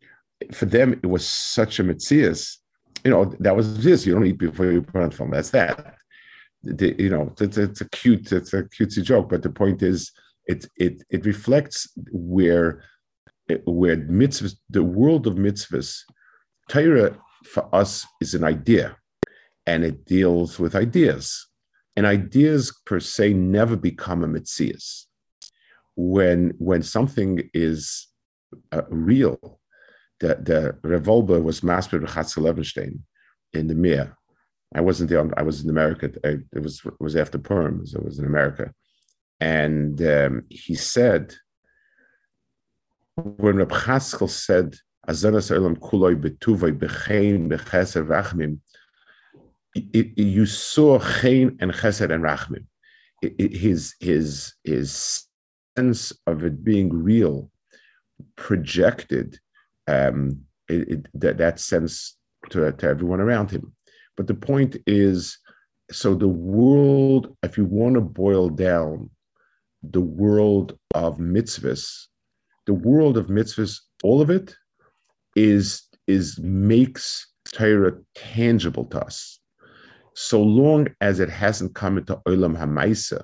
for 0.53 0.67
them 0.67 0.93
it 0.93 1.07
was 1.07 1.27
such 1.27 1.79
a 1.79 1.85
mitzias. 1.85 2.57
You 3.05 3.11
know 3.11 3.35
that 3.41 3.57
was 3.57 3.83
this. 3.83 4.07
You 4.07 4.15
don't 4.15 4.27
eat 4.27 4.39
before 4.39 4.71
you 4.71 4.83
put 4.83 5.03
on 5.03 5.11
tefillin. 5.11 5.33
That's 5.33 5.51
that. 5.51 5.95
The, 6.65 6.95
you 6.99 7.11
know 7.11 7.33
it's, 7.41 7.57
it's 7.57 7.81
a 7.81 7.89
cute 7.91 8.33
it's 8.33 8.53
a 8.53 8.65
cutesy 8.65 9.03
joke, 9.03 9.29
but 9.31 9.43
the 9.43 9.51
point 9.51 9.83
is 9.83 10.11
it 10.47 10.67
it 10.77 11.03
it 11.11 11.25
reflects 11.25 11.89
where 12.11 12.83
where 13.65 13.97
mitzvahs, 13.97 14.57
the 14.69 14.83
world 14.83 15.27
of 15.27 15.35
mitzvahs, 15.35 16.01
Torah 16.69 17.17
for 17.45 17.75
us 17.75 18.07
is 18.21 18.35
an 18.35 18.45
idea, 18.45 18.97
and 19.67 19.85
it 19.85 20.05
deals 20.05 20.59
with 20.59 20.75
ideas. 20.75 21.47
And 21.97 22.07
ideas 22.07 22.73
per 22.87 23.01
se 23.01 23.33
never 23.33 23.75
become 23.75 24.23
a 24.23 24.29
mitzias. 24.29 25.07
When 25.97 26.53
when 26.59 26.83
something 26.83 27.51
is 27.55 28.07
uh, 28.71 28.83
real, 28.89 29.58
the 30.21 30.37
the 30.41 30.89
revolver 30.89 31.41
was 31.41 31.63
mastered 31.63 32.03
by 32.03 32.13
Chatzkel 32.13 32.45
Levenstein 32.45 33.01
in 33.53 33.67
the 33.69 33.75
Mir. 33.75 34.17
I 34.75 34.81
wasn't 34.81 35.11
there. 35.11 35.27
I 35.39 35.43
was 35.43 35.65
in 35.65 35.71
America. 35.71 36.11
it 36.25 36.63
was 36.63 36.83
was 37.01 37.17
after 37.17 37.39
Purim, 37.39 37.87
so 37.87 37.99
it 37.99 38.05
was 38.05 38.19
in 38.19 38.27
America, 38.27 38.73
and 39.41 40.01
um, 40.03 40.45
he 40.51 40.75
said 40.75 41.35
when 43.25 43.57
Reb 43.57 43.71
Chaskel 43.71 44.31
said, 44.31 44.77
Azaras 45.09 45.51
Olam 45.51 45.77
Kuloi 45.79 46.21
Betuvai 46.21 46.77
Bechein 46.79 47.51
Becheser 47.51 48.07
Rachmim, 48.07 48.59
you 49.75 50.47
saw 50.47 50.99
Chein 50.99 51.57
and 51.61 51.73
Chesed 51.73 52.13
and 52.13 52.25
Rachmim. 52.25 52.67
His, 53.21 53.95
his, 54.01 54.55
his 54.63 55.25
sense 55.77 56.13
of 56.27 56.45
it 56.45 56.63
being 56.63 56.91
real 56.93 57.51
projected 58.37 59.39
um, 59.89 60.41
it, 60.69 60.89
it, 60.89 61.07
that, 61.15 61.39
that 61.39 61.59
sense 61.59 62.17
to, 62.51 62.71
to 62.73 62.87
everyone 62.87 63.21
around 63.21 63.51
him. 63.51 63.73
But 64.17 64.27
the 64.27 64.35
point 64.35 64.77
is 64.87 65.39
so 65.91 66.15
the 66.15 66.29
world, 66.29 67.35
if 67.43 67.57
you 67.57 67.65
want 67.65 67.95
to 67.95 68.01
boil 68.01 68.51
down 68.51 69.11
the 69.83 70.01
world 70.01 70.79
of 70.95 71.19
mitzvahs, 71.19 72.07
the 72.67 72.75
world 72.75 73.17
of 73.17 73.29
mitzvahs, 73.29 73.79
all 74.03 74.21
of 74.21 74.29
it, 74.29 74.55
is 75.35 75.85
is 76.07 76.39
makes 76.39 77.29
Torah 77.53 77.99
tangible 78.15 78.85
to 78.87 79.01
us. 79.01 79.41
So 80.15 80.43
long 80.43 80.89
as 81.01 81.21
it 81.21 81.31
hasn't 81.31 81.75
come 81.75 81.99
into 81.99 82.17
Olam 82.27 82.57
Hamaisa. 82.59 83.23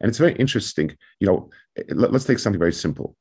And 0.00 0.08
it's 0.08 0.18
very 0.18 0.34
interesting. 0.34 0.96
You 1.20 1.26
know, 1.26 1.50
let, 1.90 2.14
us 2.14 2.24
take 2.24 2.38
something 2.38 2.58
very 2.58 2.72
simple. 2.72 3.16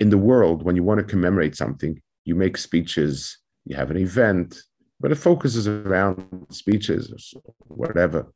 In 0.00 0.10
the 0.10 0.18
world, 0.18 0.64
when 0.64 0.74
you 0.76 0.82
want 0.82 0.98
to 0.98 1.04
commemorate 1.04 1.56
something, 1.56 2.00
you 2.28 2.34
make 2.34 2.58
speeches, 2.58 3.38
you 3.64 3.74
have 3.74 3.90
an 3.90 3.96
event, 3.96 4.60
but 5.00 5.10
it 5.10 5.16
focuses 5.16 5.66
around 5.66 6.46
speeches 6.50 7.34
or 7.34 7.54
whatever. 7.68 8.30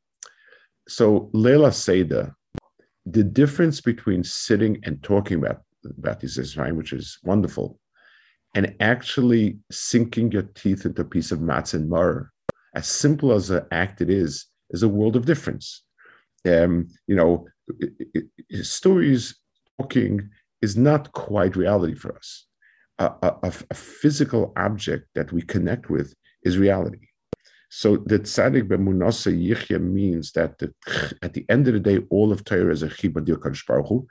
So 0.89 1.31
Leila 1.35 1.73
Seder, 1.73 2.35
the 3.05 3.23
difference 3.23 3.83
between 3.83 4.25
sitting 4.25 4.79
and 4.85 5.03
talking 5.03 5.39
about 5.39 5.63
about 5.99 6.21
this 6.21 6.57
right, 6.57 6.75
which 6.75 6.93
is 6.93 7.19
wonderful, 7.25 7.79
and 8.55 8.75
actually 8.81 9.59
sinking 9.71 10.31
your 10.31 10.47
teeth 10.55 10.87
into 10.87 11.03
a 11.03 11.13
piece 11.15 11.33
of 11.33 11.41
matzah 11.41 11.75
and 11.75 11.91
mar, 11.91 12.31
as 12.75 12.87
simple 12.87 13.33
as 13.33 13.51
an 13.51 13.67
act 13.73 14.01
it 14.01 14.09
is, 14.09 14.47
is 14.71 14.83
a 14.83 14.89
world 14.89 15.17
of 15.17 15.27
difference. 15.27 15.83
Um, 16.47 16.89
you 17.09 17.17
know, 17.17 17.47
it, 17.81 18.27
it, 18.49 18.65
stories 18.65 19.37
talking 19.79 20.31
is 20.63 20.77
not 20.77 21.13
quite 21.13 21.57
reality 21.57 21.95
for 21.95 22.17
us. 22.17 22.47
A, 23.03 23.07
a, 23.23 23.53
a, 23.71 23.75
physical 23.75 24.53
object 24.57 25.09
that 25.17 25.33
we 25.33 25.43
connect 25.43 25.91
with 25.91 26.15
is 26.45 26.57
reality. 26.57 27.09
So 27.69 27.97
the 27.97 28.21
tzaddik 28.21 28.69
b'munasa 28.69 29.33
yichya 29.33 29.81
means 29.81 30.31
that 30.33 30.59
the, 30.59 30.73
at 31.21 31.33
the 31.33 31.45
end 31.49 31.67
of 31.67 31.75
the 31.75 31.81
day, 31.81 31.99
all 32.11 32.31
of 32.31 32.45
Torah 32.45 32.71
is 32.71 32.85
a 32.85 32.89
chibad 32.89 33.27
Baruch 33.67 33.89
Hu, 33.89 34.07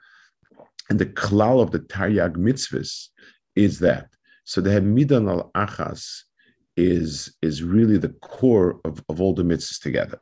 and 0.89 0.99
the 0.99 1.06
klal 1.06 1.62
of 1.62 1.71
the 1.71 1.80
Taryag 1.80 2.36
mitzvahs 2.36 3.08
is 3.56 3.80
that. 3.80 4.08
So 4.43 4.60
the 4.60 4.71
Hamidan 4.71 5.30
al 5.30 5.51
Achas 5.56 6.23
is, 6.75 7.36
is 7.41 7.63
really 7.63 7.97
the 7.97 8.15
core 8.32 8.82
of, 8.84 9.04
of 9.08 9.21
all 9.21 9.34
the 9.34 9.43
mitzvahs 9.43 9.80
together. 9.80 10.19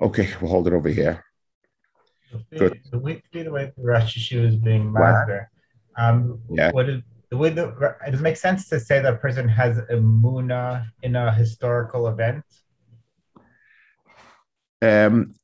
Okay, 0.00 0.28
we'll 0.40 0.50
hold 0.50 0.66
it 0.66 0.72
over 0.72 0.88
here. 0.88 1.24
Good. 2.56 2.80
The 2.90 2.98
way, 2.98 3.22
the 3.32 3.50
way 3.50 3.72
the 3.76 3.82
Rosh 3.82 4.16
Hashanah 4.16 4.48
is 4.48 4.56
being 4.56 4.92
master, 4.92 5.50
um, 5.98 6.40
yeah. 6.50 6.70
what 6.70 6.88
is, 6.88 7.02
the 7.30 7.36
way 7.36 7.50
the, 7.50 7.94
does 8.10 8.20
it 8.20 8.22
make 8.22 8.36
sense 8.36 8.68
to 8.68 8.80
say 8.80 9.02
that 9.02 9.14
a 9.14 9.16
person 9.16 9.48
has 9.48 9.78
a 9.78 9.96
muna 9.96 10.86
in 11.02 11.16
a 11.16 11.32
historical 11.32 12.08
event? 12.08 12.44
Um, 14.80 15.34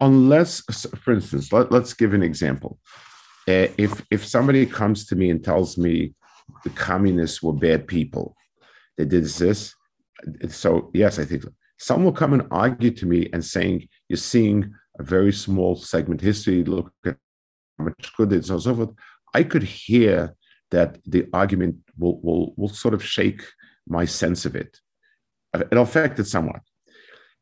unless, 0.00 0.62
for 1.02 1.12
instance, 1.12 1.52
let, 1.52 1.72
us 1.72 1.94
give 1.94 2.14
an 2.14 2.22
example. 2.22 2.78
Uh, 3.48 3.68
if 3.78 4.04
if 4.10 4.24
somebody 4.24 4.66
comes 4.66 5.06
to 5.06 5.16
me 5.16 5.30
and 5.30 5.42
tells 5.42 5.78
me 5.78 6.14
the 6.64 6.70
communists 6.70 7.42
were 7.42 7.52
bad 7.52 7.86
people, 7.86 8.34
they 8.96 9.04
did 9.04 9.24
this, 9.24 9.74
so 10.48 10.90
yes, 10.94 11.18
I 11.18 11.24
think 11.24 11.44
some 11.78 12.04
will 12.04 12.12
come 12.12 12.32
and 12.32 12.46
argue 12.50 12.90
to 12.90 13.06
me 13.06 13.28
and 13.32 13.44
saying 13.44 13.88
you're 14.08 14.16
seeing 14.16 14.74
a 14.98 15.02
very 15.02 15.32
small 15.32 15.76
segment 15.76 16.20
history. 16.20 16.64
Look 16.64 16.92
at 17.06 17.16
how 17.78 17.84
much 17.84 18.12
good 18.16 18.32
it's 18.32 18.50
and 18.50 18.62
so 18.62 18.74
forth. 18.74 18.90
I 19.34 19.42
could 19.42 19.62
hear 19.62 20.34
that 20.70 20.98
the 21.06 21.26
argument 21.32 21.76
will 21.98 22.20
will 22.20 22.54
will 22.56 22.68
sort 22.68 22.94
of 22.94 23.04
shake 23.04 23.42
my 23.86 24.04
sense 24.04 24.46
of 24.46 24.54
it. 24.56 24.78
It'll 25.54 25.82
affect 25.82 26.18
it 26.18 26.26
somewhat. 26.26 26.60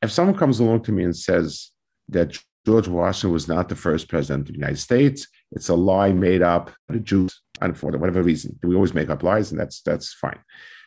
If 0.01 0.11
someone 0.11 0.37
comes 0.37 0.61
along 0.61 0.83
to 0.85 0.93
me 0.93 1.05
and 1.05 1.17
says 1.17 1.71
that 2.09 2.39
George 2.69 2.89
Washington 2.89 3.33
was 3.33 3.49
not 3.49 3.69
the 3.69 3.77
first 3.77 4.09
president 4.09 4.43
of 4.43 4.49
the 4.49 4.59
United 4.59 4.79
States. 4.79 5.27
It's 5.53 5.71
a 5.71 5.75
lie 5.75 6.13
made 6.13 6.43
up 6.43 6.71
by 6.87 6.95
the 6.95 7.01
Jews, 7.01 7.41
and 7.63 7.77
for 7.77 7.91
whatever 7.93 8.23
reason. 8.23 8.59
We 8.63 8.75
always 8.75 8.93
make 8.93 9.09
up 9.09 9.23
lies, 9.23 9.51
and 9.51 9.59
that's 9.59 9.81
that's 9.81 10.13
fine. 10.13 10.39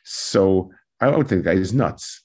So 0.03 0.71
I 0.99 1.09
would 1.09 1.27
think 1.27 1.43
that 1.43 1.57
is 1.57 1.73
nuts. 1.73 2.23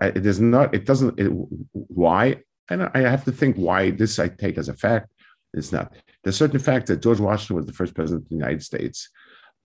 it 0.00 0.24
is 0.24 0.40
not. 0.40 0.74
It 0.74 0.86
doesn't. 0.86 1.20
It, 1.20 1.30
why? 1.72 2.40
And 2.70 2.84
I 2.94 3.00
have 3.00 3.24
to 3.24 3.32
think 3.32 3.56
why 3.56 3.90
this 3.90 4.18
I 4.18 4.28
take 4.28 4.56
as 4.56 4.70
a 4.70 4.74
fact. 4.74 5.12
It's 5.54 5.72
not. 5.72 5.94
There's 6.22 6.36
certain 6.36 6.58
fact 6.58 6.86
that 6.88 7.02
George 7.02 7.20
Washington 7.20 7.56
was 7.56 7.66
the 7.66 7.72
first 7.72 7.94
president 7.94 8.24
of 8.24 8.28
the 8.28 8.36
United 8.36 8.62
States. 8.62 9.08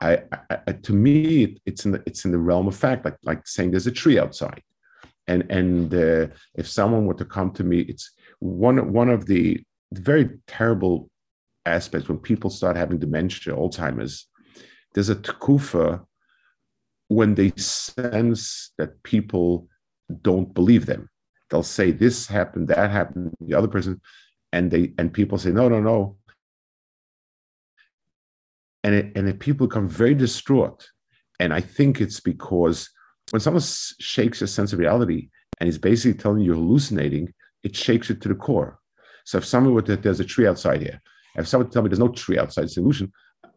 I, 0.01 0.23
I, 0.49 0.71
to 0.71 0.93
me, 0.93 1.57
it's 1.65 1.85
in 1.85 1.91
the 1.91 2.03
it's 2.05 2.23
in 2.23 2.31
the 2.31 2.37
realm 2.37 2.67
of 2.67 2.75
fact, 2.75 3.03
like 3.05 3.17
like 3.23 3.45
saying 3.47 3.71
there's 3.71 3.87
a 3.87 3.91
tree 3.91 4.17
outside, 4.17 4.61
and 5.27 5.45
and 5.49 5.93
uh, 5.93 6.27
if 6.55 6.67
someone 6.67 7.05
were 7.05 7.15
to 7.15 7.25
come 7.25 7.51
to 7.51 7.63
me, 7.63 7.79
it's 7.81 8.11
one 8.39 8.93
one 8.93 9.09
of 9.09 9.25
the 9.25 9.61
very 9.91 10.29
terrible 10.47 11.09
aspects 11.65 12.07
when 12.07 12.17
people 12.17 12.49
start 12.49 12.77
having 12.77 12.99
dementia, 12.99 13.53
Alzheimer's. 13.53 14.27
There's 14.93 15.09
a 15.09 15.15
takufa 15.15 16.03
when 17.09 17.35
they 17.35 17.51
sense 17.57 18.71
that 18.77 19.03
people 19.03 19.67
don't 20.21 20.53
believe 20.53 20.85
them. 20.85 21.09
They'll 21.49 21.63
say 21.63 21.91
this 21.91 22.27
happened, 22.27 22.67
that 22.69 22.89
happened, 22.89 23.35
the 23.41 23.55
other 23.55 23.67
person, 23.67 24.01
and 24.51 24.71
they 24.71 24.93
and 24.97 25.13
people 25.13 25.37
say 25.37 25.51
no, 25.51 25.69
no, 25.69 25.79
no. 25.79 26.17
And 28.83 28.95
it, 28.95 29.11
and 29.15 29.39
people 29.39 29.67
become 29.67 29.89
very 29.89 30.13
distraught. 30.13 30.89
And 31.39 31.53
I 31.53 31.61
think 31.61 32.01
it's 32.01 32.19
because 32.19 32.89
when 33.31 33.39
someone 33.39 33.63
shakes 33.99 34.39
your 34.41 34.47
sense 34.47 34.73
of 34.73 34.79
reality 34.79 35.29
and 35.59 35.67
is 35.67 35.77
basically 35.77 36.17
telling 36.17 36.39
you 36.39 36.47
you're 36.47 36.55
hallucinating, 36.55 37.33
it 37.63 37.75
shakes 37.75 38.09
it 38.09 38.21
to 38.21 38.29
the 38.29 38.35
core. 38.35 38.79
So 39.25 39.37
if 39.37 39.45
someone 39.45 39.73
would 39.73 39.85
there's 39.85 40.19
a 40.19 40.25
tree 40.25 40.47
outside 40.47 40.81
here, 40.81 41.01
if 41.35 41.47
someone 41.47 41.69
tell 41.69 41.81
me 41.81 41.89
there's 41.89 41.99
no 41.99 42.07
tree 42.09 42.39
outside 42.39 42.69
solution, 42.69 43.11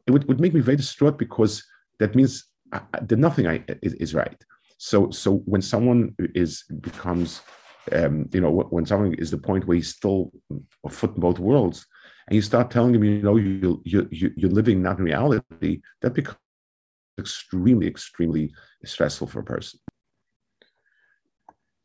it 0.06 0.10
would, 0.10 0.26
would 0.28 0.40
make 0.40 0.54
me 0.54 0.60
very 0.60 0.76
distraught 0.76 1.18
because 1.18 1.64
that 1.98 2.14
means 2.14 2.44
I, 2.72 2.80
the 3.02 3.16
nothing 3.16 3.46
I, 3.46 3.64
is, 3.82 3.94
is, 3.94 4.14
right. 4.14 4.44
So 4.78 5.10
so 5.10 5.36
when 5.44 5.62
someone 5.62 6.14
is 6.34 6.64
becomes 6.80 7.40
um, 7.90 8.28
you 8.32 8.40
know 8.40 8.50
when 8.50 8.86
someone 8.86 9.14
is 9.14 9.30
the 9.30 9.38
point 9.38 9.66
where 9.66 9.76
he's 9.76 9.94
still 9.94 10.30
a 10.84 10.88
foot 10.88 11.14
in 11.14 11.20
both 11.20 11.38
worlds, 11.38 11.86
and 12.26 12.36
you 12.36 12.42
start 12.42 12.70
telling 12.70 12.94
him, 12.94 13.04
you 13.04 13.22
know, 13.22 13.36
you 13.36 13.80
you, 13.84 14.08
you 14.10 14.32
you're 14.36 14.50
living 14.50 14.82
not 14.82 14.98
in 14.98 15.04
reality, 15.04 15.80
that 16.00 16.14
becomes 16.14 16.38
extremely 17.18 17.86
extremely 17.86 18.52
stressful 18.84 19.26
for 19.26 19.40
a 19.40 19.44
person. 19.44 19.80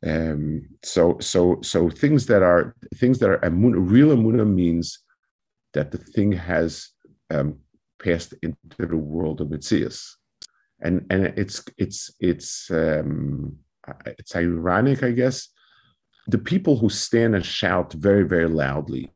Um, 0.05 0.69
so 0.83 1.17
so 1.19 1.59
so 1.61 1.89
things 1.89 2.27
that 2.27 2.43
are 2.43 2.75
things 2.95 3.17
that 3.19 3.29
are 3.29 3.39
emunah, 3.39 3.91
real 3.91 4.15
emunah 4.15 4.47
means 4.47 4.99
that 5.73 5.91
the 5.91 5.97
thing 5.97 6.31
has 6.31 6.89
um, 7.29 7.57
passed 8.01 8.33
into 8.41 8.85
the 8.85 8.97
world 8.97 9.41
of 9.41 9.47
Mitzias. 9.47 10.11
And 10.79 11.05
and 11.09 11.33
it's 11.37 11.63
it's 11.77 12.11
it's 12.19 12.69
um, 12.69 13.57
it's 14.05 14.35
ironic, 14.35 15.01
I 15.01 15.11
guess. 15.11 15.49
The 16.27 16.37
people 16.37 16.77
who 16.77 16.89
stand 16.89 17.35
and 17.35 17.45
shout 17.45 17.93
very 17.93 18.23
very 18.23 18.47
loudly, 18.47 19.11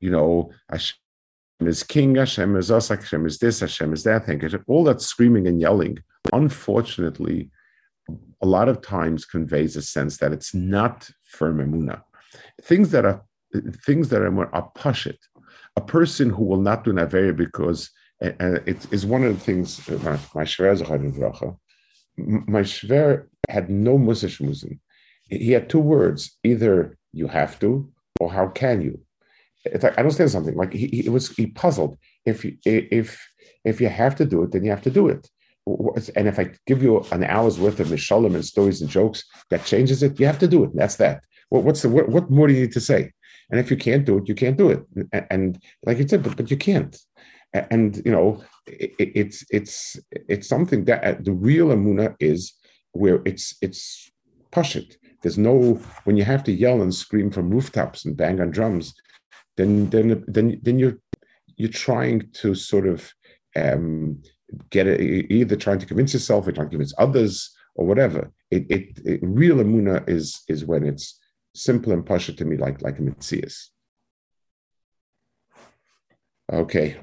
you 0.00 0.10
know, 0.10 0.50
Hashem 0.70 0.96
is 1.60 1.82
king, 1.82 2.14
Hashem 2.16 2.56
is 2.56 2.70
us, 2.70 2.88
Hashem 2.88 3.26
is 3.26 3.38
this, 3.38 3.60
Hashem 3.60 3.92
is 3.92 4.04
that 4.04 4.26
thing. 4.26 4.42
All 4.66 4.84
that 4.84 5.00
screaming 5.00 5.46
and 5.46 5.60
yelling, 5.60 5.98
unfortunately, 6.32 7.50
a 8.42 8.46
lot 8.46 8.68
of 8.68 8.82
times 8.82 9.24
conveys 9.24 9.76
a 9.76 9.82
sense 9.82 10.18
that 10.18 10.32
it's 10.32 10.54
not 10.54 11.10
firm 11.24 11.58
emuna. 11.58 12.02
Things 12.62 12.90
that 12.90 13.04
are 13.04 13.22
things 13.84 14.08
that 14.10 14.22
are 14.22 14.30
more 14.30 14.54
are. 14.54 15.18
A 15.76 15.80
person 15.80 16.30
who 16.30 16.44
will 16.44 16.60
not 16.60 16.84
do 16.84 16.90
an 16.90 16.98
because 17.36 17.90
eh, 18.22 18.28
eh, 18.28 18.34
and 18.38 18.56
it 18.66 18.86
is 18.92 19.06
one 19.06 19.24
of 19.24 19.34
the 19.34 19.40
things 19.40 19.88
uh, 19.88 19.98
my, 20.04 20.18
my 20.34 20.44
shver 20.44 21.56
my 22.16 22.62
shver 22.62 23.26
had 23.48 23.70
no 23.70 23.98
musish 23.98 24.40
musim. 24.40 24.78
He 25.28 25.52
had 25.52 25.68
two 25.68 25.80
words: 25.80 26.36
either 26.44 26.96
you 27.12 27.28
have 27.28 27.58
to 27.60 27.90
or 28.20 28.32
how 28.32 28.48
can 28.48 28.82
you. 28.82 29.00
It's 29.64 29.84
like 29.84 29.98
I 29.98 30.02
understand 30.02 30.30
something. 30.30 30.56
Like 30.56 30.72
he, 30.72 30.86
he 30.88 31.08
was 31.08 31.30
he 31.30 31.46
puzzled. 31.46 31.98
If 32.24 32.44
you, 32.44 32.56
if 32.64 33.26
if 33.64 33.80
you 33.80 33.88
have 33.88 34.16
to 34.16 34.24
do 34.24 34.42
it, 34.42 34.52
then 34.52 34.64
you 34.64 34.70
have 34.70 34.82
to 34.82 34.90
do 34.90 35.08
it. 35.08 35.28
And 36.14 36.28
if 36.28 36.38
I 36.38 36.52
give 36.66 36.82
you 36.82 37.04
an 37.10 37.24
hour's 37.24 37.58
worth 37.58 37.80
of 37.80 37.88
mishalim 37.88 38.34
and 38.34 38.44
stories 38.44 38.80
and 38.80 38.88
jokes 38.88 39.24
that 39.50 39.64
changes 39.64 40.02
it, 40.02 40.20
you 40.20 40.26
have 40.26 40.38
to 40.38 40.46
do 40.46 40.62
it. 40.62 40.70
That's 40.74 40.96
that. 40.96 41.24
Well, 41.50 41.62
what's 41.62 41.82
the 41.82 41.88
what, 41.88 42.08
what 42.08 42.30
more 42.30 42.46
do 42.46 42.54
you 42.54 42.62
need 42.62 42.72
to 42.72 42.80
say? 42.80 43.12
And 43.50 43.58
if 43.58 43.70
you 43.70 43.76
can't 43.76 44.04
do 44.04 44.18
it, 44.18 44.28
you 44.28 44.34
can't 44.34 44.56
do 44.56 44.70
it. 44.70 44.82
And, 45.12 45.26
and 45.30 45.62
like 45.84 45.98
you 45.98 46.06
said, 46.06 46.22
but, 46.22 46.36
but 46.36 46.50
you 46.50 46.56
can't 46.56 46.96
and 47.70 48.02
you 48.04 48.12
know 48.12 48.42
it, 48.66 48.92
it's 48.98 49.44
it's 49.50 49.96
it's 50.10 50.48
something 50.48 50.84
that 50.84 51.04
uh, 51.04 51.14
the 51.20 51.32
real 51.32 51.68
amuna 51.68 52.14
is 52.20 52.54
where 52.92 53.22
it's 53.24 53.56
it's 53.60 54.10
it. 54.56 54.96
There's 55.22 55.38
no 55.38 55.74
when 56.04 56.16
you 56.16 56.24
have 56.24 56.44
to 56.44 56.52
yell 56.52 56.82
and 56.82 56.94
scream 56.94 57.30
from 57.30 57.50
rooftops 57.50 58.04
and 58.04 58.16
bang 58.16 58.40
on 58.40 58.50
drums, 58.50 58.94
then 59.56 59.90
then 59.90 60.24
then 60.26 60.60
then 60.62 60.78
you're 60.78 60.98
you're 61.56 61.70
trying 61.70 62.30
to 62.34 62.54
sort 62.54 62.86
of 62.86 63.12
um, 63.56 64.22
get 64.70 64.86
it, 64.86 65.00
either 65.30 65.56
trying 65.56 65.78
to 65.78 65.86
convince 65.86 66.12
yourself 66.12 66.46
or 66.46 66.52
trying 66.52 66.68
to 66.68 66.70
convince 66.70 66.94
others 66.98 67.54
or 67.74 67.86
whatever. 67.86 68.30
It, 68.50 68.66
it, 68.70 69.00
it 69.04 69.20
real 69.22 69.56
amuna 69.56 70.08
is 70.08 70.42
is 70.48 70.64
when 70.64 70.84
it's 70.84 71.18
simple 71.54 71.92
and 71.92 72.04
pashut 72.04 72.36
to 72.38 72.44
me 72.44 72.56
like 72.56 72.82
like 72.82 72.98
a 72.98 73.02
mitzias. 73.02 73.68
Okay. 76.52 76.96